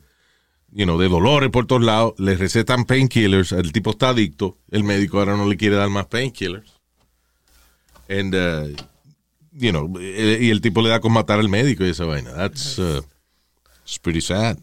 [0.71, 4.83] you know, de dolores por todos lados, le recetan painkillers, el tipo está adicto, el
[4.83, 6.73] médico ahora no le quiere dar más painkillers.
[8.09, 8.75] And, uh,
[9.51, 12.33] you know, eh, y el tipo le da con matar al médico y esa vaina.
[12.33, 13.03] That's uh,
[13.85, 14.57] it's pretty sad.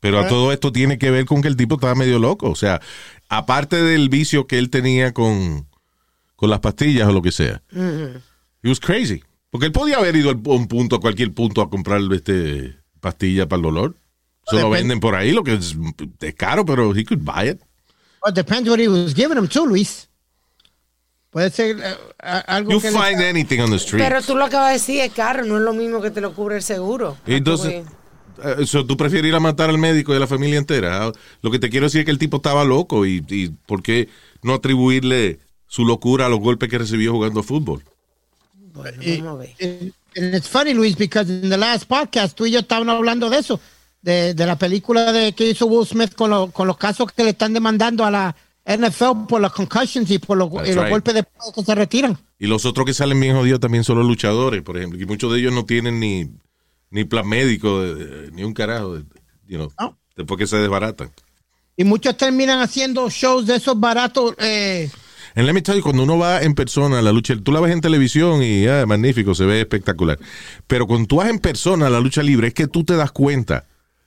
[0.00, 2.50] Pero a todo esto tiene que ver con que el tipo estaba medio loco.
[2.50, 2.80] O sea,
[3.30, 5.66] aparte del vicio que él tenía con,
[6.36, 7.62] con las pastillas o lo que sea.
[7.72, 9.22] He was crazy.
[9.50, 13.46] Porque él podía haber ido a un punto, a cualquier punto, a comprar este pastilla
[13.48, 13.94] para el dolor.
[14.46, 14.76] Eso lo Depende.
[14.78, 15.74] venden por ahí, lo que es,
[16.20, 17.60] es caro, pero he could buy it.
[18.22, 20.08] Well, depends what he was giving him too, Luis.
[21.30, 21.76] Puede ser
[22.18, 24.02] a- algo You que le- find anything on the street.
[24.04, 26.34] Pero tú lo acabas de decir, es caro, no es lo mismo que te lo
[26.34, 27.16] cubre el seguro.
[27.26, 27.40] Eh,
[28.66, 31.06] so, tú prefieres ir a matar al médico y a la familia entera.
[31.06, 33.82] Ah, Lo que te quiero decir es que el tipo estaba loco y, y ¿por
[33.82, 34.08] qué
[34.42, 37.82] no atribuirle su locura a los golpes que recibió jugando fútbol?
[38.72, 39.50] Bueno, Y- vamos a ver.
[39.60, 43.30] and- and it's funny, Luis, because in the last podcast tú y yo estábamos hablando
[43.30, 43.60] de eso,
[44.02, 47.24] de, de la película de que hizo Will Smith con, lo- con los casos que
[47.24, 50.84] le están demandando a la NFL por las concussions y por los, That's y los
[50.84, 50.92] right.
[50.92, 52.18] golpes de que se retiran.
[52.38, 55.00] Y los otros que salen bien jodidos también son los luchadores, por ejemplo.
[55.00, 56.28] Y muchos de ellos no tienen ni,
[56.94, 57.82] ni plan médico,
[58.32, 59.04] ni un carajo, de-
[59.48, 59.98] you know, No.
[60.16, 61.10] después que se desbaratan.
[61.76, 64.34] Y muchos terminan haciendo shows de esos baratos.
[64.38, 64.88] Eh,
[65.34, 67.58] En let me tell you, cuando uno va en persona a la lucha, tú la
[67.58, 70.16] ves en televisión y ah, magnífico, se ve espectacular.
[70.68, 73.10] Pero cuando tú vas en persona a la lucha libre, es que tú te das
[73.10, 73.66] cuenta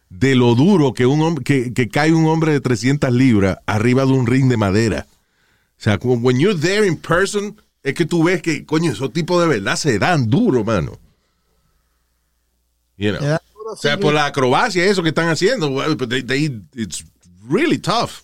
[0.10, 4.14] de lo duro que, un que, que cae un hombre de 300 libras arriba de
[4.14, 5.06] un ring de madera.
[5.78, 9.42] O sea, when you're there in person, es que tú ves que, coño, esos tipos
[9.42, 10.98] de verdad se dan duro, mano.
[12.98, 13.22] You know.
[13.22, 16.62] Dan duro, O sea, por la acrobacia, eso que están haciendo, well, but they- they-
[16.76, 17.04] it's
[17.48, 18.24] really tough.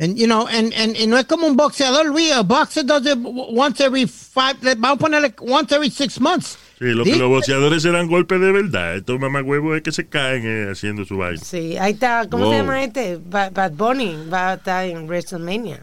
[0.00, 2.30] and, you know, and, and, y no es como un boxeador, Luis.
[2.32, 6.56] A boxer does it once every five, vamos a ponerle once every six months.
[6.78, 8.94] Sí, lo que los boxeadores serán golpes de verdad.
[8.96, 11.38] Estos mamagüevos es que se caen eh, haciendo su baile.
[11.44, 12.52] Sí, ahí está, ¿cómo Wow.
[12.52, 13.16] se llama este?
[13.16, 15.80] Ba- Bad Bunny va a estar en WrestleMania.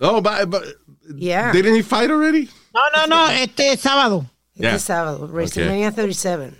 [0.00, 0.62] Oh, but, but
[1.18, 1.52] Yeah.
[1.52, 2.48] didn't he fight already?
[2.72, 4.24] No, no, no, este sábado.
[4.54, 4.78] Este Yeah.
[4.78, 6.54] sábado, WrestleMania 37.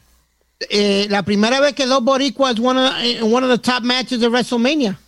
[0.68, 4.20] Eh, la primera vez que dos boricuas one of, en one of the top matches
[4.20, 4.98] de WrestleMania.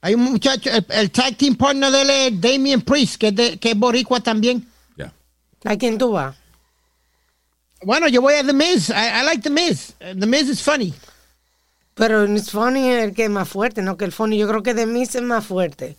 [0.00, 3.34] Hay un muchacho, el, el tag team partner de él es Damien Priest, que es,
[3.36, 4.66] de- que es boricua también.
[4.96, 5.12] Yeah.
[5.64, 6.34] ¿A quién tú vas?
[7.82, 8.88] Bueno, yo voy a The Miz.
[8.90, 9.94] I, I like The Miz.
[9.98, 10.94] The Miz is funny.
[11.94, 14.38] Pero it's funny es el que es más fuerte, no que el funny.
[14.38, 15.96] Yo creo que de mí es más fuerte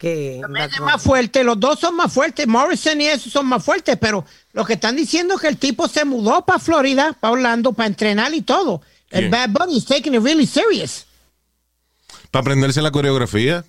[0.00, 2.46] que Es más fuerte, los dos son más fuertes.
[2.46, 5.88] Morrison y eso son más fuertes, pero lo que están diciendo es que el tipo
[5.88, 8.80] se mudó para Florida, para Orlando, para entrenar y todo.
[9.10, 9.28] El.
[9.28, 11.04] Bad Bunny is taking it really serious.
[12.30, 13.62] Para aprenderse la coreografía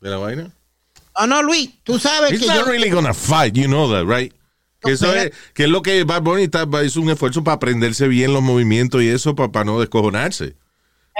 [0.00, 0.52] de la vaina.
[1.16, 2.64] Oh, no, Luis, tú sabes He's que not yo...
[2.64, 4.32] really gonna fight, you know that, right?
[4.80, 8.08] Que eso es, que es lo que Bad Bunny está, es un esfuerzo para aprenderse
[8.08, 10.56] bien los movimientos y eso para, no descojonarse.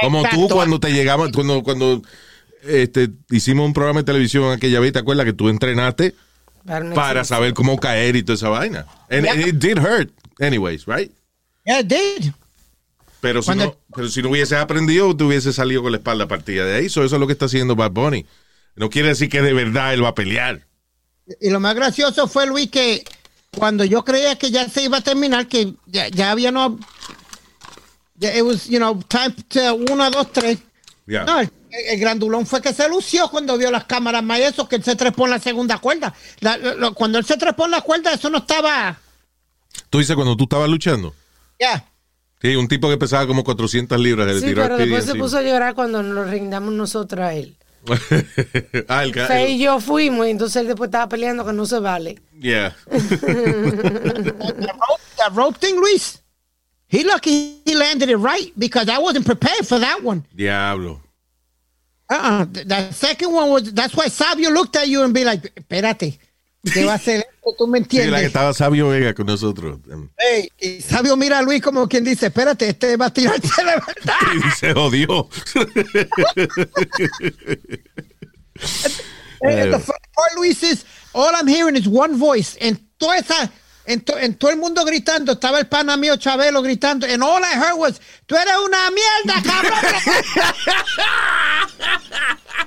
[0.00, 2.00] Como tú cuando te llegamos, cuando, cuando
[2.66, 6.14] este, hicimos un programa de televisión aquella vez, ¿te acuerdas que tú entrenaste
[6.94, 8.86] Para, saber cómo caer y toda esa vaina?
[9.10, 11.10] And, and it did hurt, anyways, right?
[11.66, 12.32] Yeah, it did.
[13.20, 16.28] Pero si, Cuando- no, pero si no hubieses aprendido, te hubiese salido con la espalda
[16.28, 16.88] partida de ahí.
[16.88, 18.26] So, eso es lo que está haciendo Bad Bunny.
[18.76, 20.66] No quiere decir que de verdad él va a pelear.
[21.40, 23.04] Y lo más gracioso fue, Luis, que
[23.56, 26.78] cuando yo creía que ya se iba a terminar, que ya, ya había no...
[28.16, 30.58] ya it was, you know, time to uno, dos, tres.
[31.06, 31.24] Yeah.
[31.24, 31.40] No,
[31.90, 34.96] el, grandulón fue que se lució cuando vio las cámaras más eso, que él se
[34.96, 36.14] trepó en la segunda cuerda.
[36.40, 38.98] La- lo- lo- cuando él se trepó en la cuerda, eso no estaba...
[39.90, 41.14] Tú dices cuando tú estabas luchando.
[41.58, 41.84] Ya.
[42.40, 44.26] Sí, un tipo que pesaba como 400 libras.
[44.26, 45.24] le Sí, tiró pero después se encima.
[45.24, 47.56] puso a llorar cuando nos lo rindamos nosotros a él.
[48.88, 51.78] ah, el Fe y yo fuimos y entonces él después estaba peleando que no se
[51.80, 52.20] vale.
[52.40, 52.74] Yeah.
[52.90, 53.00] Rope,
[55.18, 56.20] that rope thing, Luis.
[56.88, 60.22] He lucky he landed it right because I wasn't prepared for that one.
[60.34, 61.00] Diablo.
[62.10, 62.46] Uh-uh.
[62.46, 66.18] Th- That second one was, that's why Sabio looked at you and be like, espérate,
[66.72, 67.54] ¿qué va a hacer esto?
[67.58, 68.26] ¿Tú me Sí, la que entiendes?
[68.26, 69.78] estaba Sabio Vega con nosotros.
[70.18, 73.64] Ey, y Sabio mira a Luis como quien dice, espérate, este va a tirarte de
[73.64, 74.14] verdad.
[74.46, 75.28] Y se jodió.
[79.42, 82.56] And the funny part, Luis, is all I'm hearing is one voice.
[82.60, 83.50] En toda esa,
[83.86, 87.42] en, to- en todo el mundo gritando, estaba el pana mío Chabelo gritando, and all
[87.42, 89.78] I heard was, tú eres una mierda, cabrón.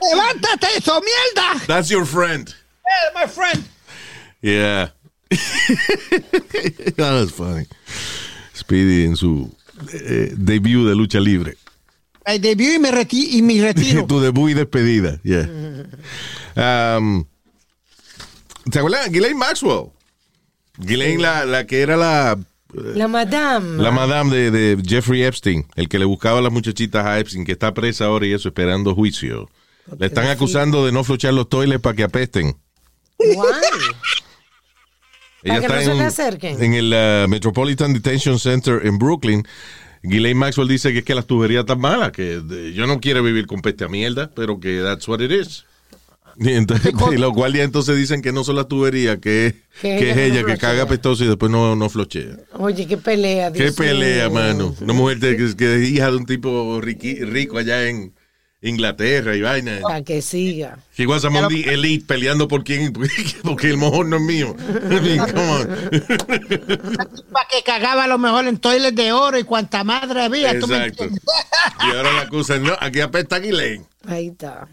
[0.02, 1.66] Levántate, eso, mierda.
[1.68, 2.48] That's your friend.
[2.86, 3.64] Yeah, my friend.
[4.42, 4.90] Yeah.
[6.96, 7.66] That's funny.
[8.54, 9.52] Speedy en su
[9.94, 11.58] eh, debut de lucha libre.
[12.26, 14.06] I debut y me, reti y me retiro.
[14.08, 15.20] tu debut y despedida.
[15.24, 15.48] Yeah.
[16.56, 17.26] Um,
[18.70, 19.10] ¿Te acuerdas?
[19.10, 19.92] Ghislaine Maxwell.
[20.78, 22.38] Ghislaine, la, la que era la,
[22.74, 23.82] La madame.
[23.82, 27.46] la madame de, de Jeffrey Epstein, el que le buscaba a las muchachitas a Epstein,
[27.46, 29.50] que está presa ahora y eso, esperando juicio.
[30.00, 32.58] Le están acusando de no flochar los toiles para que apesten.
[35.44, 36.64] Ella Para que está no se le en, acerquen.
[36.64, 39.48] en el uh, Metropolitan Detention Center en Brooklyn.
[40.04, 43.24] Ghislaine Maxwell dice que es que las tuberías están malas, que de- yo no quiero
[43.24, 45.66] vivir con peste a mierda, pero que that's what it is.
[46.40, 50.12] Y, entonces, y los guardias entonces dicen que no son las tuberías, que, Que que
[50.12, 52.38] es ella no que caga pestoso y después no, no flochea.
[52.54, 53.52] Oye, qué pelea.
[53.52, 54.34] Qué Dios pelea, mío.
[54.40, 54.76] mano.
[54.82, 58.14] Una mujer de- que, que es hija de un tipo riqui- rico allá en
[58.62, 59.80] Inglaterra y vaina.
[59.82, 60.80] Para que siga.
[60.96, 62.92] She was among the elite peleando por quién,
[63.44, 64.56] porque el mojón no es mío.
[64.92, 65.68] I mean, come on.
[67.32, 70.60] Para que cagaba a lo mejor en toiles de oro y cuanta madre había.
[70.60, 71.08] ¿tú me Exacto.
[71.08, 73.86] Y ahora la acusan, no, aquí apesta Ghislaine.
[74.08, 74.68] Ahí está.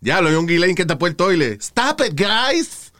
[0.00, 1.58] Ya, lo hay un Ghislaine que tapó el toile.
[1.60, 2.92] Stop it, guys.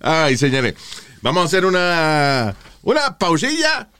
[0.00, 0.74] Ay, señores.
[1.22, 3.90] Vamos a hacer una, una pausilla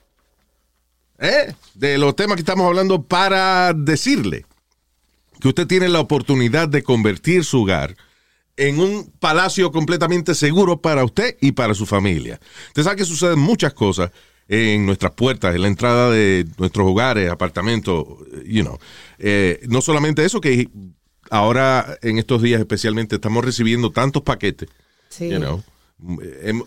[1.19, 1.55] ¿eh?
[1.75, 4.47] de los temas que estamos hablando para decirle
[5.41, 7.97] que usted tiene la oportunidad de convertir su hogar
[8.57, 12.41] en un palacio completamente seguro para usted y para su familia.
[12.69, 14.11] Usted sabe que suceden muchas cosas
[14.49, 18.07] en nuestras puertas, en la entrada de nuestros hogares, apartamentos,
[18.47, 18.79] you know.
[19.19, 20.69] Eh, no solamente eso, que
[21.31, 24.69] ahora en estos días especialmente estamos recibiendo tantos paquetes,
[25.11, 25.29] Sí.
[25.31, 25.63] you know.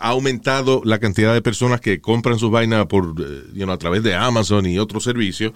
[0.02, 3.78] Ha aumentado la cantidad de personas que compran sus vainas por, eh, you know, a
[3.78, 5.54] través de Amazon y otros servicios.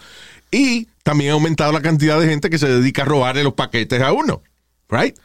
[0.50, 4.02] Y también ha aumentado la cantidad de gente que se dedica a robarle los paquetes
[4.02, 4.42] a uno.
[4.90, 5.18] Right?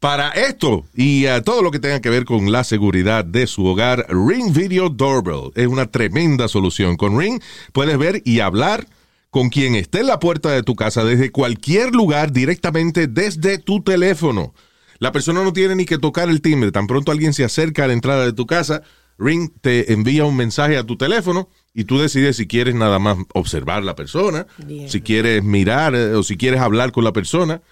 [0.00, 3.64] Para esto y a todo lo que tenga que ver con la seguridad de su
[3.64, 6.96] hogar, Ring Video Doorbell es una tremenda solución.
[6.96, 7.40] Con Ring
[7.72, 8.86] puedes ver y hablar
[9.30, 13.82] con quien esté en la puerta de tu casa desde cualquier lugar directamente desde tu
[13.82, 14.54] teléfono.
[14.98, 16.72] La persona no tiene ni que tocar el timbre.
[16.72, 18.82] Tan pronto alguien se acerca a la entrada de tu casa,
[19.18, 23.16] Ring te envía un mensaje a tu teléfono y tú decides si quieres nada más
[23.32, 24.90] observar la persona, Bien.
[24.90, 27.62] si quieres mirar eh, o si quieres hablar con la persona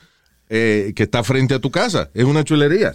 [0.48, 2.10] eh, que está frente a tu casa.
[2.14, 2.94] Es una chulería.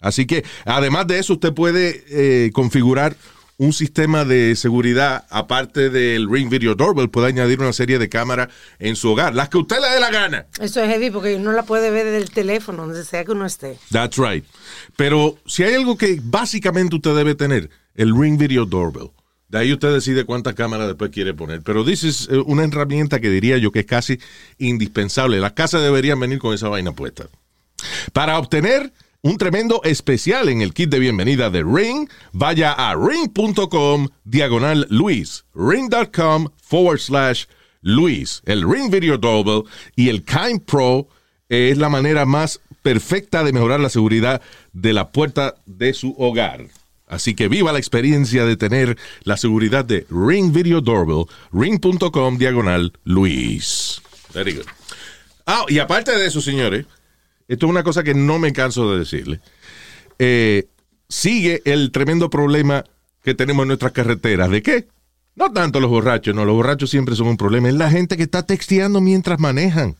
[0.00, 3.16] Así que, además de eso, usted puede eh, configurar
[3.56, 8.48] un sistema de seguridad, aparte del Ring Video Doorbell, puede añadir una serie de cámaras
[8.78, 10.46] en su hogar, las que usted le dé la gana.
[10.60, 13.46] Eso es heavy porque uno la puede ver desde el teléfono, donde sea que uno
[13.46, 13.78] esté.
[13.90, 14.44] That's right.
[14.96, 19.10] Pero si hay algo que básicamente usted debe tener, el Ring Video Doorbell.
[19.54, 21.62] De ahí usted decide cuántas cámaras después quiere poner.
[21.62, 24.18] Pero this is eh, una herramienta que diría yo que es casi
[24.58, 25.38] indispensable.
[25.38, 27.28] Las casas deberían venir con esa vaina puesta.
[28.12, 34.08] Para obtener un tremendo especial en el kit de bienvenida de Ring, vaya a ring.com
[34.24, 35.44] diagonal Luis.
[35.54, 37.44] Ring.com forward slash
[37.80, 38.42] Luis.
[38.46, 41.06] El Ring Video Doorbell y el Kind Pro
[41.48, 46.66] es la manera más perfecta de mejorar la seguridad de la puerta de su hogar.
[47.06, 52.92] Así que viva la experiencia de tener la seguridad de Ring Video Doorbell, ring.com diagonal
[53.04, 54.00] Luis.
[54.32, 54.66] Very good.
[55.46, 56.86] Ah, y aparte de eso, señores,
[57.46, 59.40] esto es una cosa que no me canso de decirle.
[60.18, 60.68] Eh,
[61.08, 62.84] sigue el tremendo problema
[63.22, 64.50] que tenemos en nuestras carreteras.
[64.50, 64.88] ¿De qué?
[65.36, 67.68] No tanto los borrachos, no, los borrachos siempre son un problema.
[67.68, 69.96] Es la gente que está texteando mientras manejan.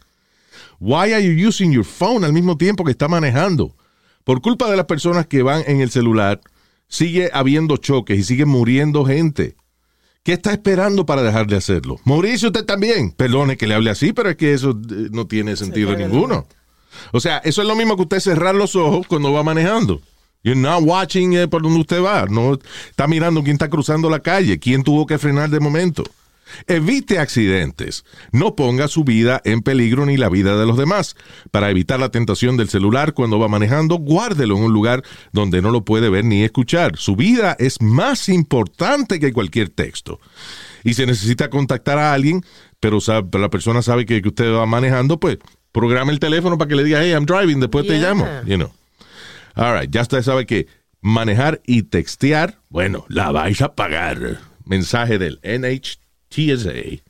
[0.81, 3.75] Why are you using your phone al mismo tiempo que está manejando?
[4.23, 6.41] Por culpa de las personas que van en el celular,
[6.95, 9.57] sigue habiendo choques y sigue muriendo gente.
[10.23, 11.99] ¿Qué está esperando para dejar de hacerlo?
[12.05, 13.11] Morirse usted también.
[13.11, 16.47] Perdone que le hable así, pero es que eso eh, no tiene sentido ninguno.
[17.13, 20.01] O sea, eso es lo mismo que usted cerrar los ojos cuando va manejando.
[20.45, 22.27] You're not watching eh, por donde usted va.
[22.27, 26.05] No está mirando quién está cruzando la calle, quién tuvo que frenar de momento.
[26.67, 28.05] Evite accidentes.
[28.33, 31.17] No ponga su vida en peligro ni la vida de los demás.
[31.51, 35.03] Para evitar la tentación del celular cuando va manejando, guárdelo en un lugar
[35.33, 36.97] donde no lo puede ver ni escuchar.
[36.97, 40.21] Su vida es más importante que cualquier texto.
[40.85, 42.43] Y si necesita contactar a alguien,
[42.81, 45.39] pero sabe- la persona sabe que, que usted va manejando, pues
[45.73, 48.27] programa el teléfono para que le diga, hey, I'm driving, después te llamo.
[48.47, 48.73] You know.
[49.57, 50.67] All right, ya usted sabe que
[51.01, 54.41] manejar y textear, bueno, la vais a pagar.
[54.65, 55.41] Mensaje del
[56.35, 57.01] NHTSA.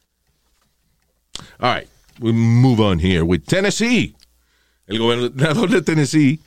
[1.61, 1.89] All right,
[2.21, 4.15] we move on here with Tennessee.
[4.89, 6.41] El gobernador de Tennessee,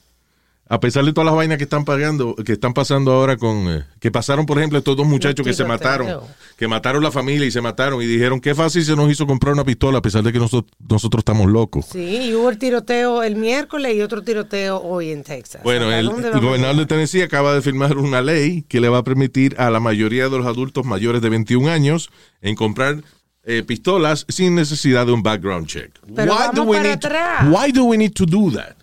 [0.69, 3.83] a pesar de todas las vainas que están pagando, que están pasando ahora con, eh,
[3.99, 6.21] que pasaron, por ejemplo, estos dos muchachos que se mataron,
[6.57, 9.53] que mataron la familia y se mataron y dijeron qué fácil se nos hizo comprar
[9.53, 11.85] una pistola a pesar de que nosotros, nosotros estamos locos.
[11.91, 15.61] Sí, y hubo el tiroteo el miércoles y otro tiroteo hoy en Texas.
[15.63, 16.85] Bueno, ¿Hasta el, el gobernador de?
[16.85, 20.37] Tennessee acaba de firmar una ley que le va a permitir a la mayoría de
[20.37, 22.09] los adultos mayores de 21 años
[22.41, 23.03] en comprar
[23.43, 25.91] eh, pistolas sin necesidad de un background check.
[26.13, 27.47] Pero vamos para need atrás.
[27.49, 28.75] why do we need to do that?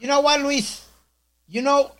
[0.00, 0.82] You know what, Luis?
[1.48, 1.90] You know,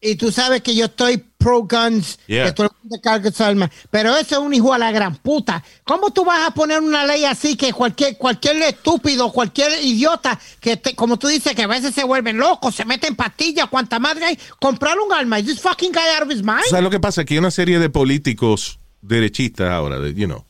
[0.00, 2.44] y tú sabes que yo estoy pro guns, Yeah.
[2.46, 5.16] que todo el mundo cargue su arma, pero ese es un hijo a la gran
[5.16, 5.62] puta.
[5.84, 10.76] ¿Cómo tú vas a poner una ley así que cualquier cualquier estúpido, cualquier idiota que
[10.76, 14.24] te- como tú dices que a veces se vuelven locos, se meten pastillas, cuanta madre
[14.26, 15.38] hay, comprar un arma?
[15.40, 16.64] Is this fucking guy out of his mind?
[16.68, 17.24] ¿Sabes lo que pasa?
[17.24, 20.44] Que hay una serie de políticos derechistas ahora, you know,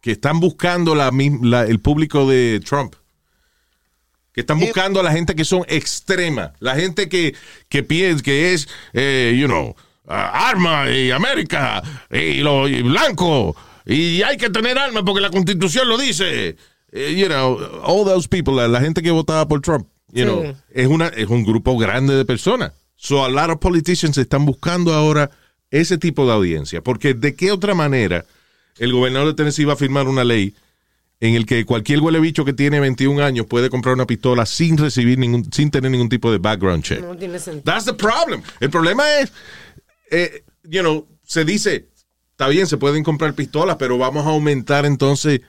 [0.00, 1.10] que están buscando la,
[1.42, 2.94] la- el público de Trump.
[4.34, 6.52] Que están Eh, buscando a la gente que son extrema.
[6.58, 7.34] La gente que,
[7.68, 9.74] que piensa que es, eh, you know,
[10.06, 13.56] arma y América y, lo, y blanco.
[13.86, 16.56] Y hay que tener armas porque la constitución lo dice.
[16.92, 20.30] Eh, you know, all those people, la, la gente que votaba por Trump, you Sí.
[20.30, 22.72] know, es, una, es un grupo grande de personas.
[22.96, 25.30] So a lot of politicians están buscando ahora
[25.70, 26.80] ese tipo de audiencia.
[26.82, 28.24] Porque de qué otra manera
[28.78, 30.54] el gobernador de Tennessee va a firmar una ley
[31.20, 34.76] en el que cualquier huele bicho que tiene 21 años puede comprar una pistola sin
[34.76, 37.00] recibir ningún, sin tener ningún tipo de background check.
[37.00, 37.62] No tiene sentido.
[37.64, 38.42] That's the problem.
[38.60, 39.32] El problema es,
[40.10, 41.88] eh, you know, se dice,
[42.32, 45.40] está bien, se pueden comprar pistolas, pero vamos a aumentar entonces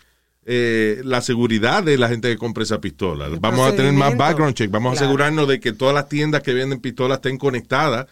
[0.46, 3.28] eh, la seguridad de la gente que compra esa pistola.
[3.40, 4.70] Vamos a tener más background check.
[4.72, 5.06] Vamos a Claro.
[5.08, 8.06] asegurarnos de que todas las tiendas que venden pistolas estén conectadas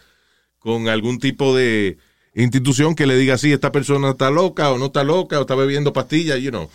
[0.58, 1.96] con algún tipo de
[2.34, 5.54] institución que le diga si esta persona está loca o no está loca o está
[5.54, 6.68] bebiendo pastillas, you know.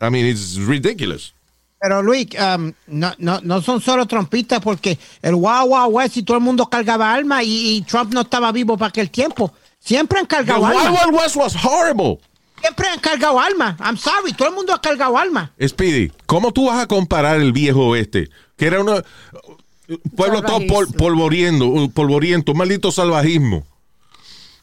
[0.00, 1.32] I mean, it's ridiculous.
[1.80, 6.22] Pero Luis, um, no, no, no son solo trompistas porque el Wow Wow West y
[6.22, 9.52] todo el mundo cargaba armas y, y Trump no estaba vivo para aquel tiempo.
[9.78, 11.04] Siempre han cargado Wild armas.
[11.06, 12.18] Wild West was horrible.
[12.60, 13.76] Siempre han cargado armas.
[13.80, 15.48] I'm sorry, todo el mundo ha cargado armas.
[15.66, 18.28] Speedy, ¿cómo tú vas a comparar el viejo oeste?
[18.58, 19.02] Que era un
[20.14, 23.66] pueblo todo pol- polvoriento, un maldito salvajismo.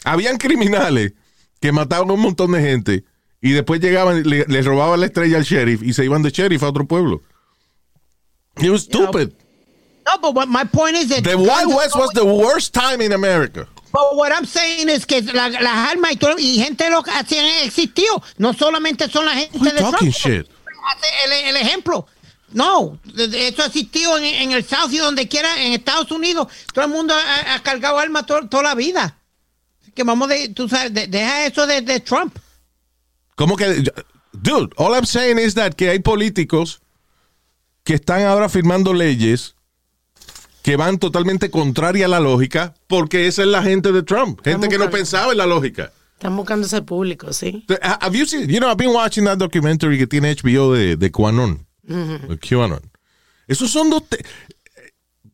[0.04, 1.13] Habían criminales
[1.60, 3.04] que mataban a un montón de gente
[3.41, 6.63] y después llegaban, le, le robaban la estrella al sheriff y se iban de sheriff
[6.63, 7.21] a otro pueblo.
[8.58, 9.32] It was stupid.
[10.06, 13.12] No, but what my point is that The Wild West was the worst time in
[13.13, 13.67] America.
[13.91, 17.38] But what I'm saying is que la- las armas y, todo- y gente loca así
[17.38, 18.21] han existido.
[18.38, 20.15] No solamente son la gente Who de talking Trump.
[20.15, 20.47] shit?
[21.26, 22.08] El, el ejemplo.
[22.54, 26.47] No, eso ha existido en, en el South y donde quiera, en Estados Unidos.
[26.73, 29.17] Todo el mundo ha, ha cargado armas to- toda la vida.
[29.82, 32.36] Así que vamos de, tú sabes, de- deja eso de, de Trump.
[33.38, 33.84] ¿Cómo que?
[34.34, 36.82] Dude, all I'm saying is that que hay políticos
[37.86, 39.56] que están ahora firmando leyes
[40.63, 44.41] que van totalmente contraria a la lógica porque esa es la gente de Trump.
[44.43, 45.93] Gente que no pensaba en la lógica.
[46.15, 47.63] Están buscando ese público, sí.
[47.82, 51.12] Have you seen, you know, I've been watching that documentary que tiene HBO de, de
[51.12, 51.65] QAnon.
[52.41, 52.82] QAnon.
[53.47, 54.26] Esos son dos, te-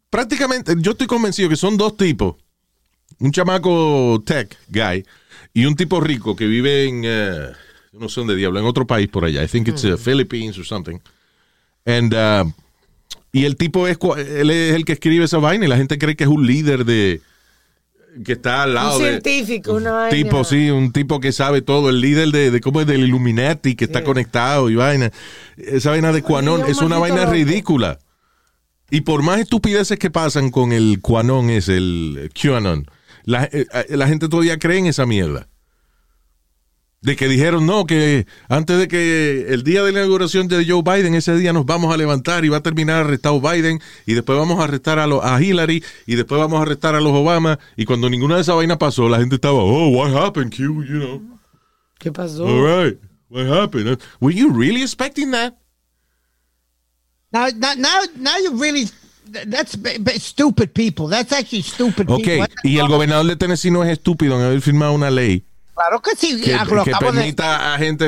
[0.09, 2.35] prácticamente, yo estoy convencido que son dos tipos.
[3.19, 5.05] Un chamaco tech guy
[5.53, 7.51] y un tipo rico que vive en, eh,
[7.93, 9.43] no sé dónde diablo, en otro país por allá.
[9.43, 10.97] I think it's uh, Philippines or something.
[11.85, 12.51] And, uh,
[13.31, 15.97] y el tipo es, cua- él es el que escribe esa vaina y la gente
[15.97, 17.21] cree que es un líder de,
[18.25, 20.15] que está al lado Un de- científico, una vaina.
[20.15, 23.75] tipo, sí, un tipo que sabe todo, el líder de, de cómo es del Illuminati,
[23.75, 25.11] que está conectado y vaina.
[25.57, 27.31] Esa vaina de Quanon un es una vaina loco.
[27.33, 27.99] ridícula.
[28.91, 32.85] Y por más estupideces que pasan con el Quanon, es el QAnon,
[33.25, 35.47] la, eh, eh, la gente todavía cree en esa mierda.
[37.03, 40.81] De que dijeron, no, que antes de que el día de la inauguración de Joe
[40.83, 44.39] Biden, ese día nos vamos a levantar y va a terminar arrestado Biden, y después
[44.39, 47.59] vamos a arrestar a, los- a Hillary, y después vamos a arrestar a los Obama,
[47.75, 50.97] y cuando ninguna de esas vainas pasó, la gente estaba, oh, what happened, Q, you
[50.99, 51.21] know.
[51.99, 52.45] ¿Qué pasó?
[52.45, 52.97] All right,
[53.29, 53.99] what happened?
[54.21, 55.55] Were you really expecting that?
[57.33, 58.87] Now, now, now, now you really,
[59.47, 59.75] that's
[60.23, 61.07] stupid people.
[61.09, 62.47] That's actually stupid Ok, people.
[62.63, 65.43] y el gobernador de Tennessee no es estúpido en haber firmado una ley
[65.75, 66.39] Claro que sí.
[66.41, 68.07] que, lo que acabo de- permita a gente,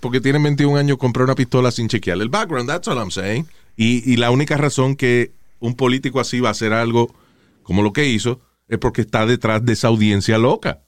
[0.00, 2.68] porque tienen 21 años, comprar una pistola sin chequear el background.
[2.68, 3.48] That's all I'm saying.
[3.76, 7.14] Y, y la única razón que un político así va a hacer algo
[7.62, 10.80] como lo que hizo es porque está detrás de esa audiencia loca.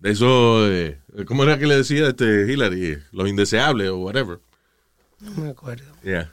[0.00, 2.98] De eso, eh, ¿cómo era que le decía este Hillary?
[3.12, 4.40] Los indeseables o whatever.
[5.20, 5.84] No me acuerdo.
[6.02, 6.30] Yeah,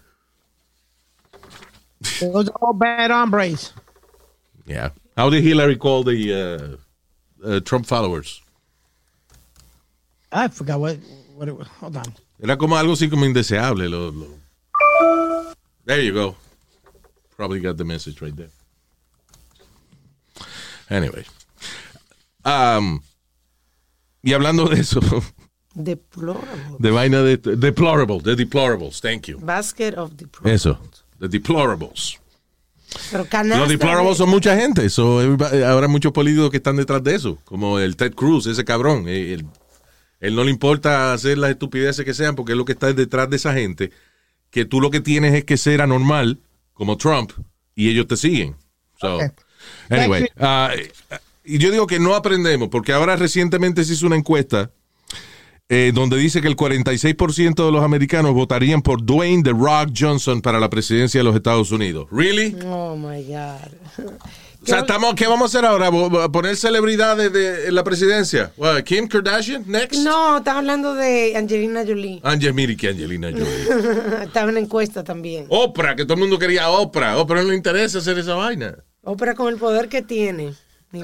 [2.19, 3.73] Those are all bad hombres.
[4.65, 4.91] yeah.
[5.17, 6.77] How did Hillary call the
[7.43, 8.41] uh, uh, Trump followers?
[10.31, 10.97] I forgot what,
[11.35, 11.67] what it was.
[11.81, 12.13] Hold on.
[12.41, 13.87] Era como algo así como indeseable.
[13.89, 14.37] Lo, lo-
[15.85, 16.35] There you go.
[17.35, 18.49] Probably got the message right there.
[20.89, 21.25] Anyway.
[22.45, 23.01] Um,
[24.23, 24.99] y hablando de eso,
[25.73, 26.77] Deplorable.
[26.79, 29.37] de vaina de deplorable, de deplorables, thank you.
[29.39, 30.53] Basket of deplorables.
[30.55, 30.79] Eso,
[31.19, 32.17] de deplorables.
[33.11, 33.59] Pero canasta.
[33.59, 34.89] Los deplorables de- son mucha gente.
[34.89, 37.37] So, everybody- habrá muchos políticos que están detrás de eso.
[37.43, 39.05] Como el Ted Cruz, ese cabrón.
[39.07, 39.43] Eh,
[40.19, 42.91] Él, él no le importa hacer las estupideces que sean porque es lo que está
[42.93, 43.91] detrás de esa gente.
[44.49, 46.39] Que tú lo que tienes es que ser anormal,
[46.73, 47.31] como Trump,
[47.75, 48.55] y ellos te siguen.
[48.99, 49.19] So,
[49.89, 50.27] anyway.
[50.37, 50.71] ah,
[51.43, 54.71] y yo digo que no aprendemos porque ahora recientemente se hizo una encuesta
[55.69, 60.41] eh, donde dice que el 46% de los americanos votarían por Dwayne The Rock Johnson
[60.41, 62.07] para la presidencia de los Estados Unidos.
[62.11, 62.55] ¿Really?
[62.65, 64.15] Oh my God.
[64.67, 65.89] O sea, estamos, ¿qué vamos a hacer ahora?
[65.89, 68.51] ¿Vo- vo- ¿Poner celebridades de, en la presidencia?
[68.85, 69.63] ¿Kim Kardashian?
[69.65, 70.01] Next.
[70.03, 72.19] No, estaba hablando de Angelina Jolie.
[72.23, 74.23] Angel, mire que Angelina Jolie.
[74.25, 75.45] estaba en una encuesta también.
[75.49, 77.17] Oprah, que todo el mundo quería Oprah.
[77.17, 78.75] Oprah no le interesa hacer esa vaina.
[79.03, 80.53] Ópera con el poder que tiene.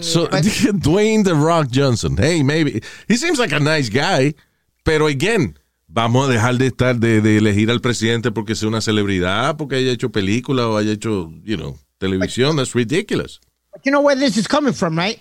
[0.01, 0.27] So.
[0.73, 2.15] Dwayne The Rock Johnson.
[2.19, 2.81] Hey, maybe.
[3.07, 4.35] He seems like a nice guy.
[4.83, 5.57] Pero, again,
[5.87, 9.75] vamos a dejar de estar, de, de elegir al presidente porque sea una celebridad, porque
[9.77, 12.57] haya hecho película o haya hecho, you know, televisión.
[12.57, 13.39] That's ridiculous.
[13.73, 15.19] But you know where this is coming from, right?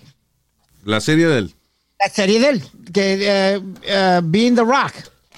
[0.85, 1.53] La serie de él.
[1.99, 4.93] La serie de él, que eh, eh, Being the Rock,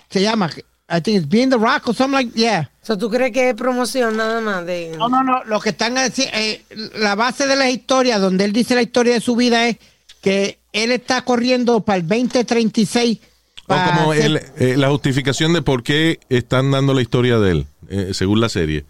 [0.10, 0.50] se llama.
[0.88, 2.70] I think it's Being the Rock or something like, yeah.
[2.84, 4.96] So, ¿Tú crees que es promoción nada más de...
[4.98, 5.44] No, no, no.
[5.46, 6.64] Lo que están así, eh,
[7.00, 9.78] la base de la historia, donde él dice la historia de su vida es
[10.22, 13.20] que él está corriendo para el 2036.
[13.64, 17.40] O para como ser- el, eh, la justificación de por qué están dando la historia
[17.40, 18.86] de él, eh, según la serie.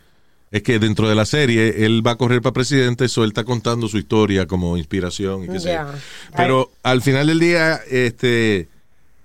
[0.52, 3.44] Es que dentro de la serie él va a correr para presidente, eso él está
[3.44, 5.74] contando su historia como inspiración y qué sé yo.
[5.74, 5.96] Ya.
[6.38, 8.68] Pero al final del día, este,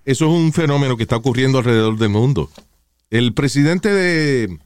[0.05, 2.51] eso es un fenómeno que está ocurriendo alrededor del mundo.
[3.11, 4.59] El presidente de,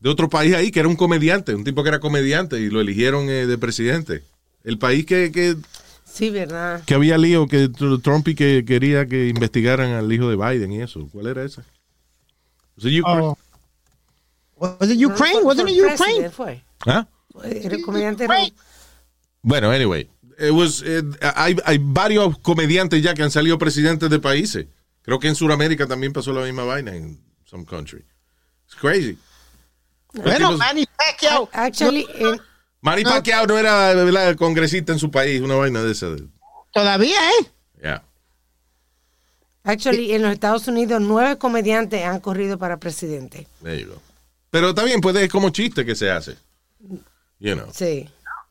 [0.00, 2.80] de otro país ahí, que era un comediante, un tipo que era comediante y lo
[2.80, 4.22] eligieron eh, de presidente.
[4.64, 5.56] El país que, que,
[6.04, 6.82] Sí, ¿verdad?
[6.84, 10.72] que había lío, que tr- Trump y que quería que investigaran al hijo de Biden
[10.72, 11.08] y eso.
[11.12, 11.62] ¿Cuál era ese?
[12.76, 13.22] Was it Ukraine?
[13.28, 13.38] Oh.
[14.56, 15.40] Was it Ukraine?
[15.40, 16.30] No, Wasn't fue- it Ukraine?
[16.30, 16.64] Fue.
[16.86, 17.06] ¿Ah?
[17.44, 18.26] El comediante.
[19.42, 20.08] Bueno, anyway.
[20.38, 21.02] it was, eh,
[21.34, 24.66] hay, hay varios comediantes ya que han salido presidentes de países.
[25.02, 28.04] Creo que en Sudamérica también pasó la misma vaina en some country.
[28.66, 29.18] It's crazy.
[30.14, 31.48] Bueno, tipos- Manny Pacquiao.
[31.52, 32.40] Actually, en-
[32.80, 34.34] Manny Pacquiao no era ¿verdad?
[34.36, 36.08] congresista en su país, una vaina de esa.
[36.72, 37.46] Todavía, ¿eh?
[37.82, 38.02] Yeah.
[39.64, 43.46] actually, en los Estados Unidos, nueve comediantes han corrido para presidente.
[43.62, 44.02] There you go.
[44.50, 46.36] Pero está bien, pues es como chiste que se hace.
[47.38, 47.68] You know.
[47.72, 48.08] Sí.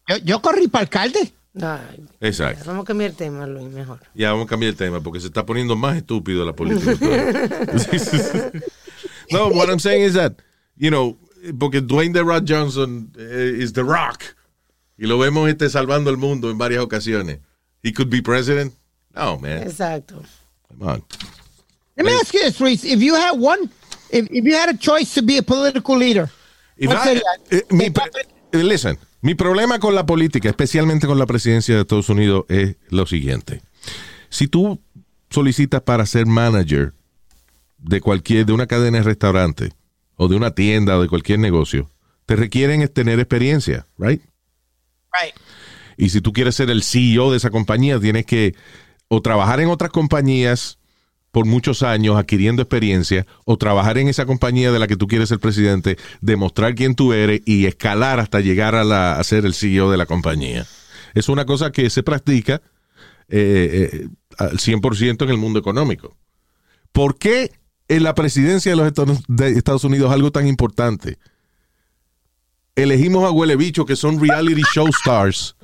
[0.08, 1.34] Yo, yo corrí para alcalde.
[1.62, 2.66] Ay, Exacto.
[2.66, 4.02] vamos a cambiar el tema, Luis, mejor.
[4.14, 6.92] Ya vamos a cambiar el tema porque se está poniendo más estúpido la política.
[9.32, 10.34] no, what I'm saying is that,
[10.76, 11.18] you know,
[11.58, 14.36] porque Dwayne The Rock Johnson eh, is The Rock
[14.98, 17.40] y lo vemos este salvando el mundo en varias ocasiones.
[17.84, 18.74] He could be president.
[19.14, 19.64] No, man.
[19.64, 20.24] Exacto.
[20.68, 21.04] Come on.
[21.96, 22.84] Let me ask you this, Reese.
[22.84, 23.70] If you had one,
[24.12, 26.30] if, if you had a choice to be a political leader,
[26.84, 27.24] ¿cuál I- sería?
[27.52, 32.10] eh, mi, eh, listen, mi problema con la política, especialmente con la presidencia de Estados
[32.10, 33.62] Unidos, es lo siguiente.
[34.30, 34.82] Si tú
[35.30, 36.94] solicitas para ser manager
[37.78, 39.74] de cualquier, de una cadena de restaurante
[40.16, 41.90] o de una tienda o de cualquier negocio,
[42.26, 44.22] te requieren tener experiencia, right?
[45.14, 45.34] Right.
[45.98, 48.56] Y si tú quieres ser el CEO de esa compañía, tienes que
[49.08, 50.78] o trabajar en otras compañías
[51.36, 55.28] por muchos años adquiriendo experiencia, o trabajar en esa compañía de la que tú quieres
[55.28, 59.54] ser presidente, demostrar quién tú eres y escalar hasta llegar a, la- a ser el
[59.54, 60.66] CEO de la compañía.
[61.14, 62.62] Es una cosa que se practica
[63.28, 64.08] eh, eh,
[64.38, 66.16] al 100% en el mundo económico.
[66.94, 67.52] ¿Por qué
[67.90, 71.18] en la presidencia de los Estados, Unidos algo tan importante?
[72.78, 75.58] Elegimos a huele bicho que son reality show stars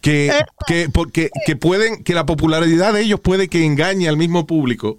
[0.00, 0.32] que,
[0.66, 4.98] que, porque, que pueden, que la popularidad de ellos puede que engañe al mismo público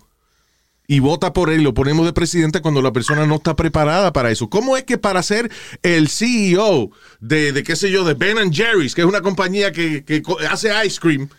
[0.88, 4.12] y vota por él y lo ponemos de presidente cuando la persona no está preparada
[4.12, 4.50] para eso.
[4.50, 5.50] ¿Cómo es que para ser
[5.84, 6.92] el CEO
[7.22, 10.70] de, de qué sé yo, de Ben Jerry's, que es una compañía que, que hace
[10.86, 11.30] ice cream,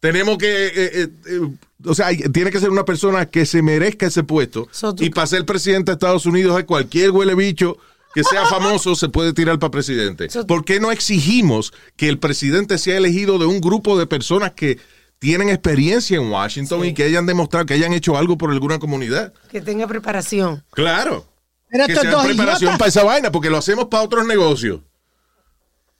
[0.00, 1.40] tenemos que, eh, eh, eh,
[1.84, 4.66] o sea, hay- tiene que ser una persona que se merezca ese puesto.
[4.72, 7.76] So, y para ser presidente de Estados Unidos, hay cualquier huele bicho
[8.14, 10.28] que sea famoso se puede tirar para presidente.
[10.46, 14.78] ¿Por qué no exigimos que el presidente sea elegido de un grupo de personas que
[15.18, 19.32] tienen experiencia en Washington y que hayan demostrado que hayan hecho algo por alguna comunidad?
[19.50, 20.64] Que tenga preparación.
[20.72, 21.26] Claro.
[21.68, 24.26] Pero que estos sea dos preparación idiotas- para esa vaina, porque lo hacemos para otros
[24.26, 24.80] negocios.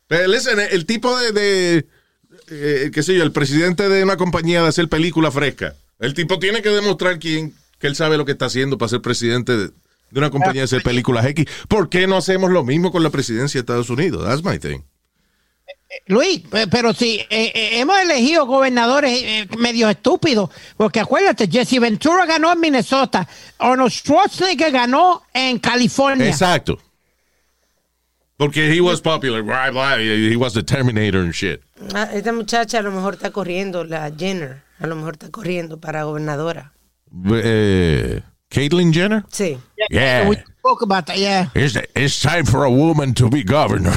[0.09, 1.87] Pero listen, el tipo de, de
[2.51, 5.77] eh, qué sé yo, el presidente de una compañía de hacer película fresca.
[6.01, 9.01] El tipo tiene que demostrar quién, que él sabe lo que está haciendo para ser
[9.03, 9.71] presidente de,
[10.11, 11.47] de una compañía de hacer películas X.
[11.69, 14.25] ¿Por qué no hacemos lo mismo con la presidencia de Estados Unidos?
[14.25, 14.81] That's my thing.
[16.07, 22.27] Luis, pero sí, eh, eh, hemos elegido gobernadores eh, medio estúpidos, porque acuérdate, Jesse Ventura
[22.27, 23.27] ganó en Minnesota,
[23.59, 26.29] Arnold Schwarzenegger ganó en California.
[26.29, 26.79] Exacto.
[28.37, 31.61] Porque he was popular, blah, blah, he was the Terminator and shit.
[31.93, 35.79] Ah, Esta muchacha a lo mejor está corriendo, la Jenner, a lo mejor está corriendo
[35.79, 36.73] para gobernadora.
[37.35, 39.25] Eh, Caitlyn Jenner?
[39.31, 39.59] Sí.
[39.91, 40.29] Yeah.
[40.29, 41.49] We spoke about that, yeah.
[41.55, 43.97] It's, it's time for a woman to be governor.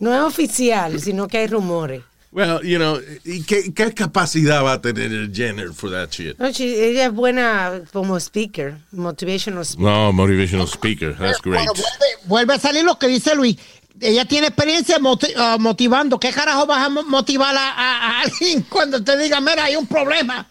[0.00, 2.02] No es oficial, sino que hay rumores.
[2.32, 6.38] well, you know, ¿y qué, qué capacidad va a tener Jenner for that shit?
[6.38, 9.84] No, she- ella es buena como speaker, motivational speaker.
[9.84, 11.14] No, motivational speaker.
[11.14, 11.58] That's great.
[11.66, 13.56] Bueno, vuelve, vuelve a salir lo que dice Luis.
[14.00, 16.18] Ella tiene experiencia moti- ah, motivando.
[16.18, 19.76] ¿Qué carajo vas a mo- motivar a, a- a alguien cuando te diga, mira, hay
[19.76, 20.48] un problema?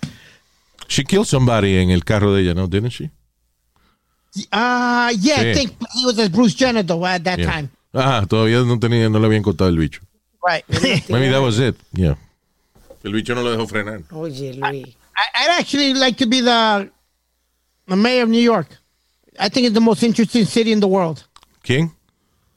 [0.92, 2.68] She killed somebody en el carro de ella, ¿no?
[2.68, 3.10] Didn't she?
[4.52, 5.50] Ah, yeah, Sí.
[5.50, 7.46] I think he was a Bruce Jenner though at that Yeah.
[7.52, 7.70] time.
[7.94, 10.02] Ah, todavía no tenía, no le habían contado el bicho.
[10.46, 10.64] Right.
[11.10, 11.76] Maybe that was it.
[11.94, 12.16] Yeah.
[13.04, 14.02] El bicho no lo dejó frenar.
[14.12, 14.88] Oye, Luis.
[15.16, 16.90] I, I'd actually like to be the,
[17.88, 18.68] the mayor of New York.
[19.40, 21.24] I think it's the most interesting city in the world.
[21.64, 21.92] ¿Quién?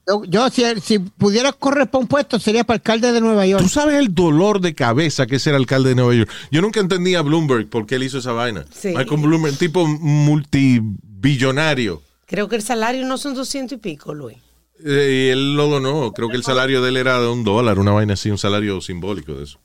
[0.07, 3.63] Yo, yo si, si pudiera correr para un puesto, sería para alcalde de Nueva York.
[3.63, 6.29] Tú sabes el dolor de cabeza que es ser alcalde de Nueva York.
[6.51, 8.65] Yo nunca entendía a Bloomberg por qué él hizo esa vaina.
[8.71, 8.89] Sí.
[8.89, 12.03] Michael Bloomberg, tipo multibillonario.
[12.27, 14.37] Creo que el salario no son 200 y pico, Luis.
[14.83, 16.11] Eh, y él lo donó.
[16.11, 18.81] Creo que el salario de él era de un dólar, una vaina así, un salario
[18.81, 19.59] simbólico de eso.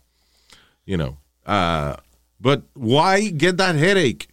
[0.86, 1.18] You know.
[1.46, 1.94] Uh,
[2.38, 4.28] but why get that headache?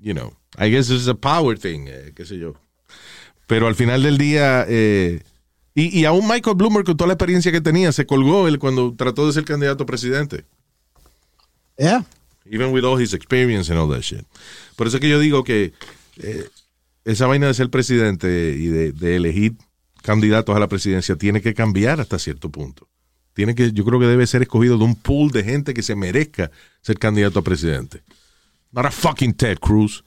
[0.00, 0.34] You know.
[0.56, 2.54] I guess it's a power thing, eh, qué sé yo.
[3.48, 5.22] Pero al final del día, eh,
[5.74, 8.94] y, y aún Michael Bloomberg, con toda la experiencia que tenía, se colgó él cuando
[8.94, 10.44] trató de ser candidato a presidente.
[11.78, 12.04] Yeah.
[12.44, 14.24] Even with all his experience and all that shit.
[14.76, 15.72] Por eso es que yo digo que
[16.18, 16.48] eh,
[17.04, 19.54] esa vaina de ser presidente y de, de elegir
[20.02, 22.86] candidatos a la presidencia tiene que cambiar hasta cierto punto.
[23.32, 25.94] Tiene que, yo creo que debe ser escogido de un pool de gente que se
[25.94, 26.50] merezca
[26.82, 28.02] ser candidato a presidente.
[28.72, 30.04] Not a fucking Ted Cruz.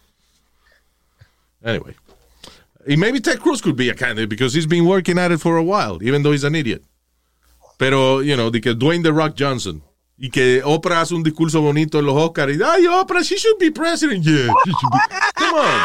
[1.63, 1.95] Anyway.
[2.87, 5.57] Y maybe Ted Cruz could be a candidate because he's been working at it for
[5.57, 6.83] a while, even though he's an idiot.
[7.77, 9.81] Pero, you know, de que Dwayne The Rock Johnson
[10.17, 13.57] y que Oprah hace un discurso bonito en los Oscars y, ay, Oprah, she should
[13.59, 14.23] be president.
[14.23, 14.99] Yeah, she should be.
[15.35, 15.81] Come on.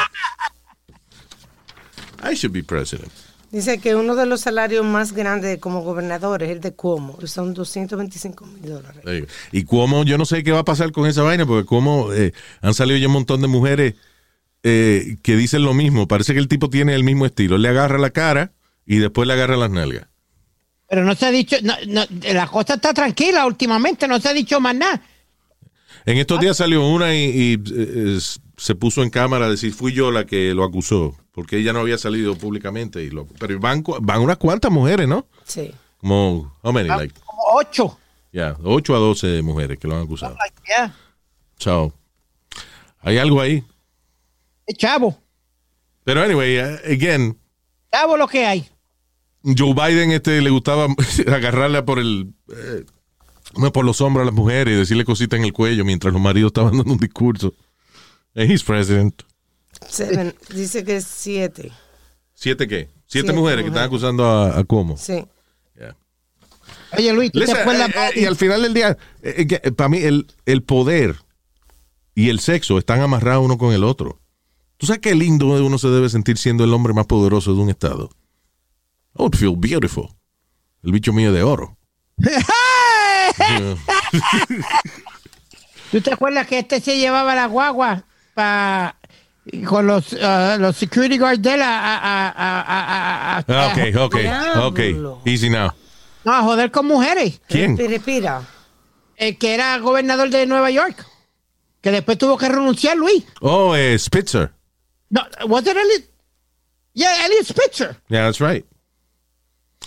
[2.23, 3.13] I should be president.
[3.51, 7.55] Dice que uno de los salarios más grandes como gobernador es el de Cuomo, son
[7.55, 9.29] 225 mil dólares.
[9.53, 12.33] Y como yo no sé qué va a pasar con esa vaina, porque como eh,
[12.61, 13.95] han salido ya un montón de mujeres
[14.69, 16.09] eh, que dicen lo mismo.
[16.09, 17.57] Parece que el tipo tiene el mismo estilo.
[17.57, 18.51] Le agarra la cara
[18.85, 20.09] y después le agarra las nalgas.
[20.89, 24.33] Pero no se ha dicho, no, no, la cosa está tranquila últimamente, no se ha
[24.33, 25.03] dicho más nada.
[26.05, 28.19] En estos días salió una y, y, eh,
[28.57, 31.79] se puso en cámara a decir fui yo la que lo acusó, porque ella no
[31.79, 33.05] había salido públicamente.
[33.05, 35.29] Y lo, pero van, van unas cuantas mujeres, ¿no?
[35.45, 35.73] Sí.
[35.99, 36.89] Como, how many?
[36.89, 37.99] Like, Como ocho.
[38.33, 40.37] yeah, 8 a 12 mujeres que lo han acusado.
[40.41, 40.93] Like, yeah.
[41.59, 41.93] So,
[43.01, 43.63] hay algo ahí.
[44.67, 45.17] Eh, Chavo,
[46.05, 47.39] Pero anyway, uh, again,
[47.93, 48.69] chavo lo que hay.
[49.43, 50.87] Joe Biden este, le gustaba
[51.27, 52.85] agarrarla por el eh,
[53.57, 56.21] no, por los hombros a las mujeres y decirle cositas en el cuello mientras los
[56.21, 57.55] maridos estaban dando un discurso.
[58.35, 59.23] And he's president.
[59.89, 60.35] Seven.
[60.55, 61.73] Dice que es siete.
[62.35, 62.89] ¿Siete qué?
[63.07, 64.97] Siete, Siete mujeres que están acusando a, a Cuomo.
[64.97, 65.25] Sí.
[65.77, 65.97] Yeah.
[66.99, 68.99] Oye, Luis, ¿tú te eh, eh, y al final del día,
[69.77, 71.17] para mí, el, el poder
[72.15, 74.21] y el sexo están amarrados uno con el otro.
[74.79, 77.71] ¿Tú sabes qué lindo uno se debe sentir siendo el hombre más poderoso de un
[77.71, 78.11] estado?
[79.19, 80.09] I would feel beautiful.
[80.83, 81.77] El bicho mío de oro.
[85.91, 88.05] ¿Tú te acuerdas que este se llevaba la guagua
[88.35, 88.97] pa-
[89.67, 93.73] con los, ah, los security guards de él a, a, a, a, a- a- a-
[93.73, 94.17] Ok, ok,
[94.65, 94.79] ok.
[94.79, 95.23] Diablo.
[95.25, 95.71] Easy now.
[96.25, 97.41] no, a joder con mujeres?
[97.49, 97.77] ¿Quién?
[97.77, 98.43] Respira.
[99.17, 101.07] El que era gobernador de Nueva York,
[101.81, 103.25] que después tuvo que renunciar, Luis.
[103.41, 104.53] Oh, eh, Spitzer.
[105.11, 106.11] No, was it Elliot?
[106.95, 107.97] Yeah, Elliot Spitzer.
[108.09, 108.65] Yeah, that's right.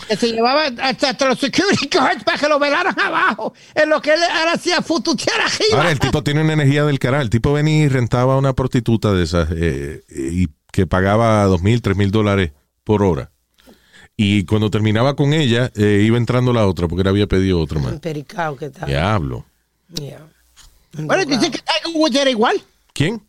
[0.08, 3.52] Que se llevaba hasta, hasta los security guards para que lo velaran abajo.
[3.74, 5.76] En lo que él ahora hacía fututear arriba.
[5.76, 7.22] Ahora, el tipo tiene una energía del carajo.
[7.22, 11.62] El tipo venía y rentaba a una prostituta de esas eh, y que pagaba dos
[11.62, 12.52] mil, tres mil dólares
[12.84, 13.30] por hora.
[14.16, 17.80] Y cuando terminaba con ella, eh, iba entrando la otra porque él había pedido otra
[17.80, 17.92] más.
[17.92, 18.86] Empericado que está.
[18.86, 19.44] Diablo.
[19.94, 20.20] Yeah.
[20.92, 22.62] Bueno, dicen que Tiger Woods era igual.
[22.92, 23.22] ¿Quién?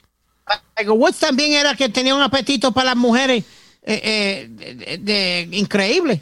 [0.76, 3.43] Tiger Woods también era que tenía un apetito para las mujeres
[3.84, 6.22] eh, eh, de, de- de- increíble.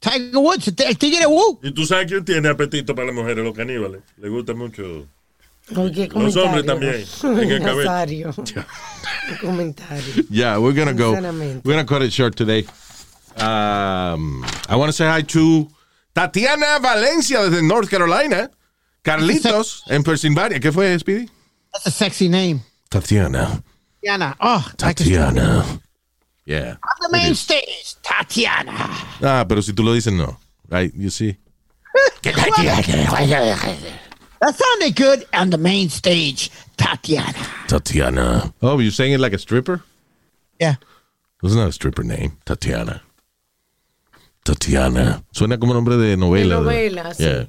[0.00, 1.58] Tiger Woods, el tigre Woo.
[1.62, 4.02] Y tú sabes quién tiene apetito para las mujeres, los caníbales.
[4.16, 5.06] Le gusta mucho
[5.76, 7.84] Oye, Los hombres también, en el cabello.
[7.84, 8.34] Nazario.
[9.40, 10.24] Comentario.
[10.30, 11.12] Yeah, we're gonna go.
[11.12, 12.64] We're gonna cut it short today.
[13.36, 15.68] Um, I want to say hi to
[16.14, 18.50] Tatiana Valencia desde North Carolina.
[19.02, 20.58] Carlitos en Pennsylvania.
[20.58, 21.28] ¿Qué fue, Speedy?
[21.72, 22.60] That's a sexy name.
[22.90, 23.62] Tatiana.
[24.02, 24.36] Tatiana.
[24.40, 25.64] Oh, Tatiana.
[26.46, 26.76] Yeah.
[26.82, 28.72] on the main stage, Tatiana.
[29.22, 30.38] Ah, pero si tú lo dices, no.
[30.70, 30.92] Right?
[30.94, 31.36] You see?
[34.40, 37.34] That sounded good on the main stage, Tatiana.
[37.66, 38.54] Tatiana.
[38.62, 39.82] Oh, you're saying it like a stripper?
[40.58, 40.76] Yeah.
[41.42, 42.38] It's not a stripper name.
[42.46, 43.02] Tatiana.
[44.44, 45.22] Tatiana.
[45.34, 46.56] Suena como nombre de novela.
[46.56, 47.24] De novela, sí.
[47.24, 47.44] Yeah.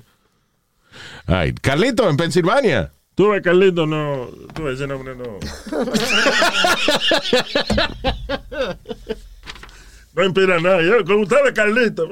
[1.27, 1.61] All right.
[1.61, 2.91] Carlito en Pensilvania.
[3.19, 4.29] Tú ves, Carlito, no.
[4.55, 5.39] Tú ves, ese nombre no.
[10.15, 10.81] No inspira nada.
[10.81, 12.09] Yo, con ustedes, Carlito.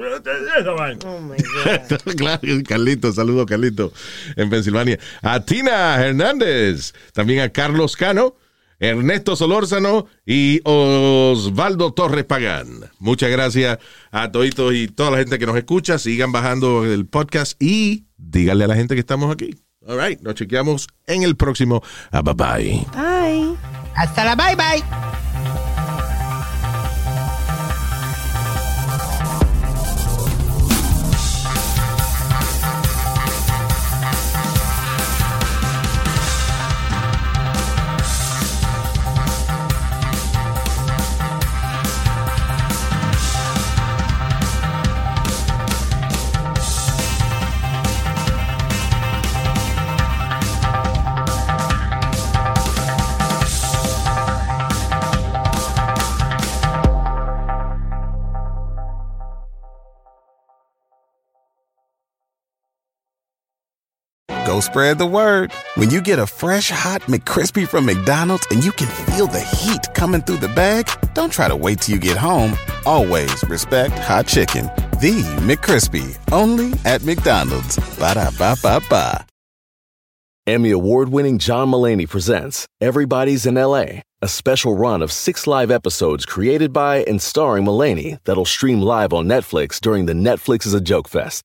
[0.58, 0.98] Esa vaina.
[1.06, 2.14] Oh my God.
[2.16, 3.90] claro, Carlito, saludo Carlito
[4.36, 4.98] en Pensilvania.
[5.22, 8.36] A Tina Hernández, también a Carlos Cano,
[8.78, 12.90] Ernesto Solórzano y Osvaldo Torres Pagán.
[12.98, 13.78] Muchas gracias
[14.10, 15.98] a toditos y toda la gente que nos escucha.
[15.98, 19.54] Sigan bajando el podcast y díganle a la gente que estamos aquí.
[19.86, 21.82] All right, nos chequeamos en el próximo.
[22.10, 22.86] Ah, bye bye.
[22.92, 23.56] Bye.
[23.94, 25.07] Hasta la bye bye.
[64.60, 65.52] Spread the word.
[65.74, 69.92] When you get a fresh hot McCrispy from McDonald's and you can feel the heat
[69.94, 72.54] coming through the bag, don't try to wait till you get home.
[72.84, 74.66] Always respect hot chicken.
[75.00, 77.76] The McCrispy, only at McDonald's.
[77.98, 79.26] Ba da ba ba ba.
[80.46, 85.70] Emmy award winning John Mullaney presents Everybody's in LA, a special run of six live
[85.70, 90.72] episodes created by and starring Mullaney that'll stream live on Netflix during the Netflix is
[90.72, 91.44] a Joke Fest.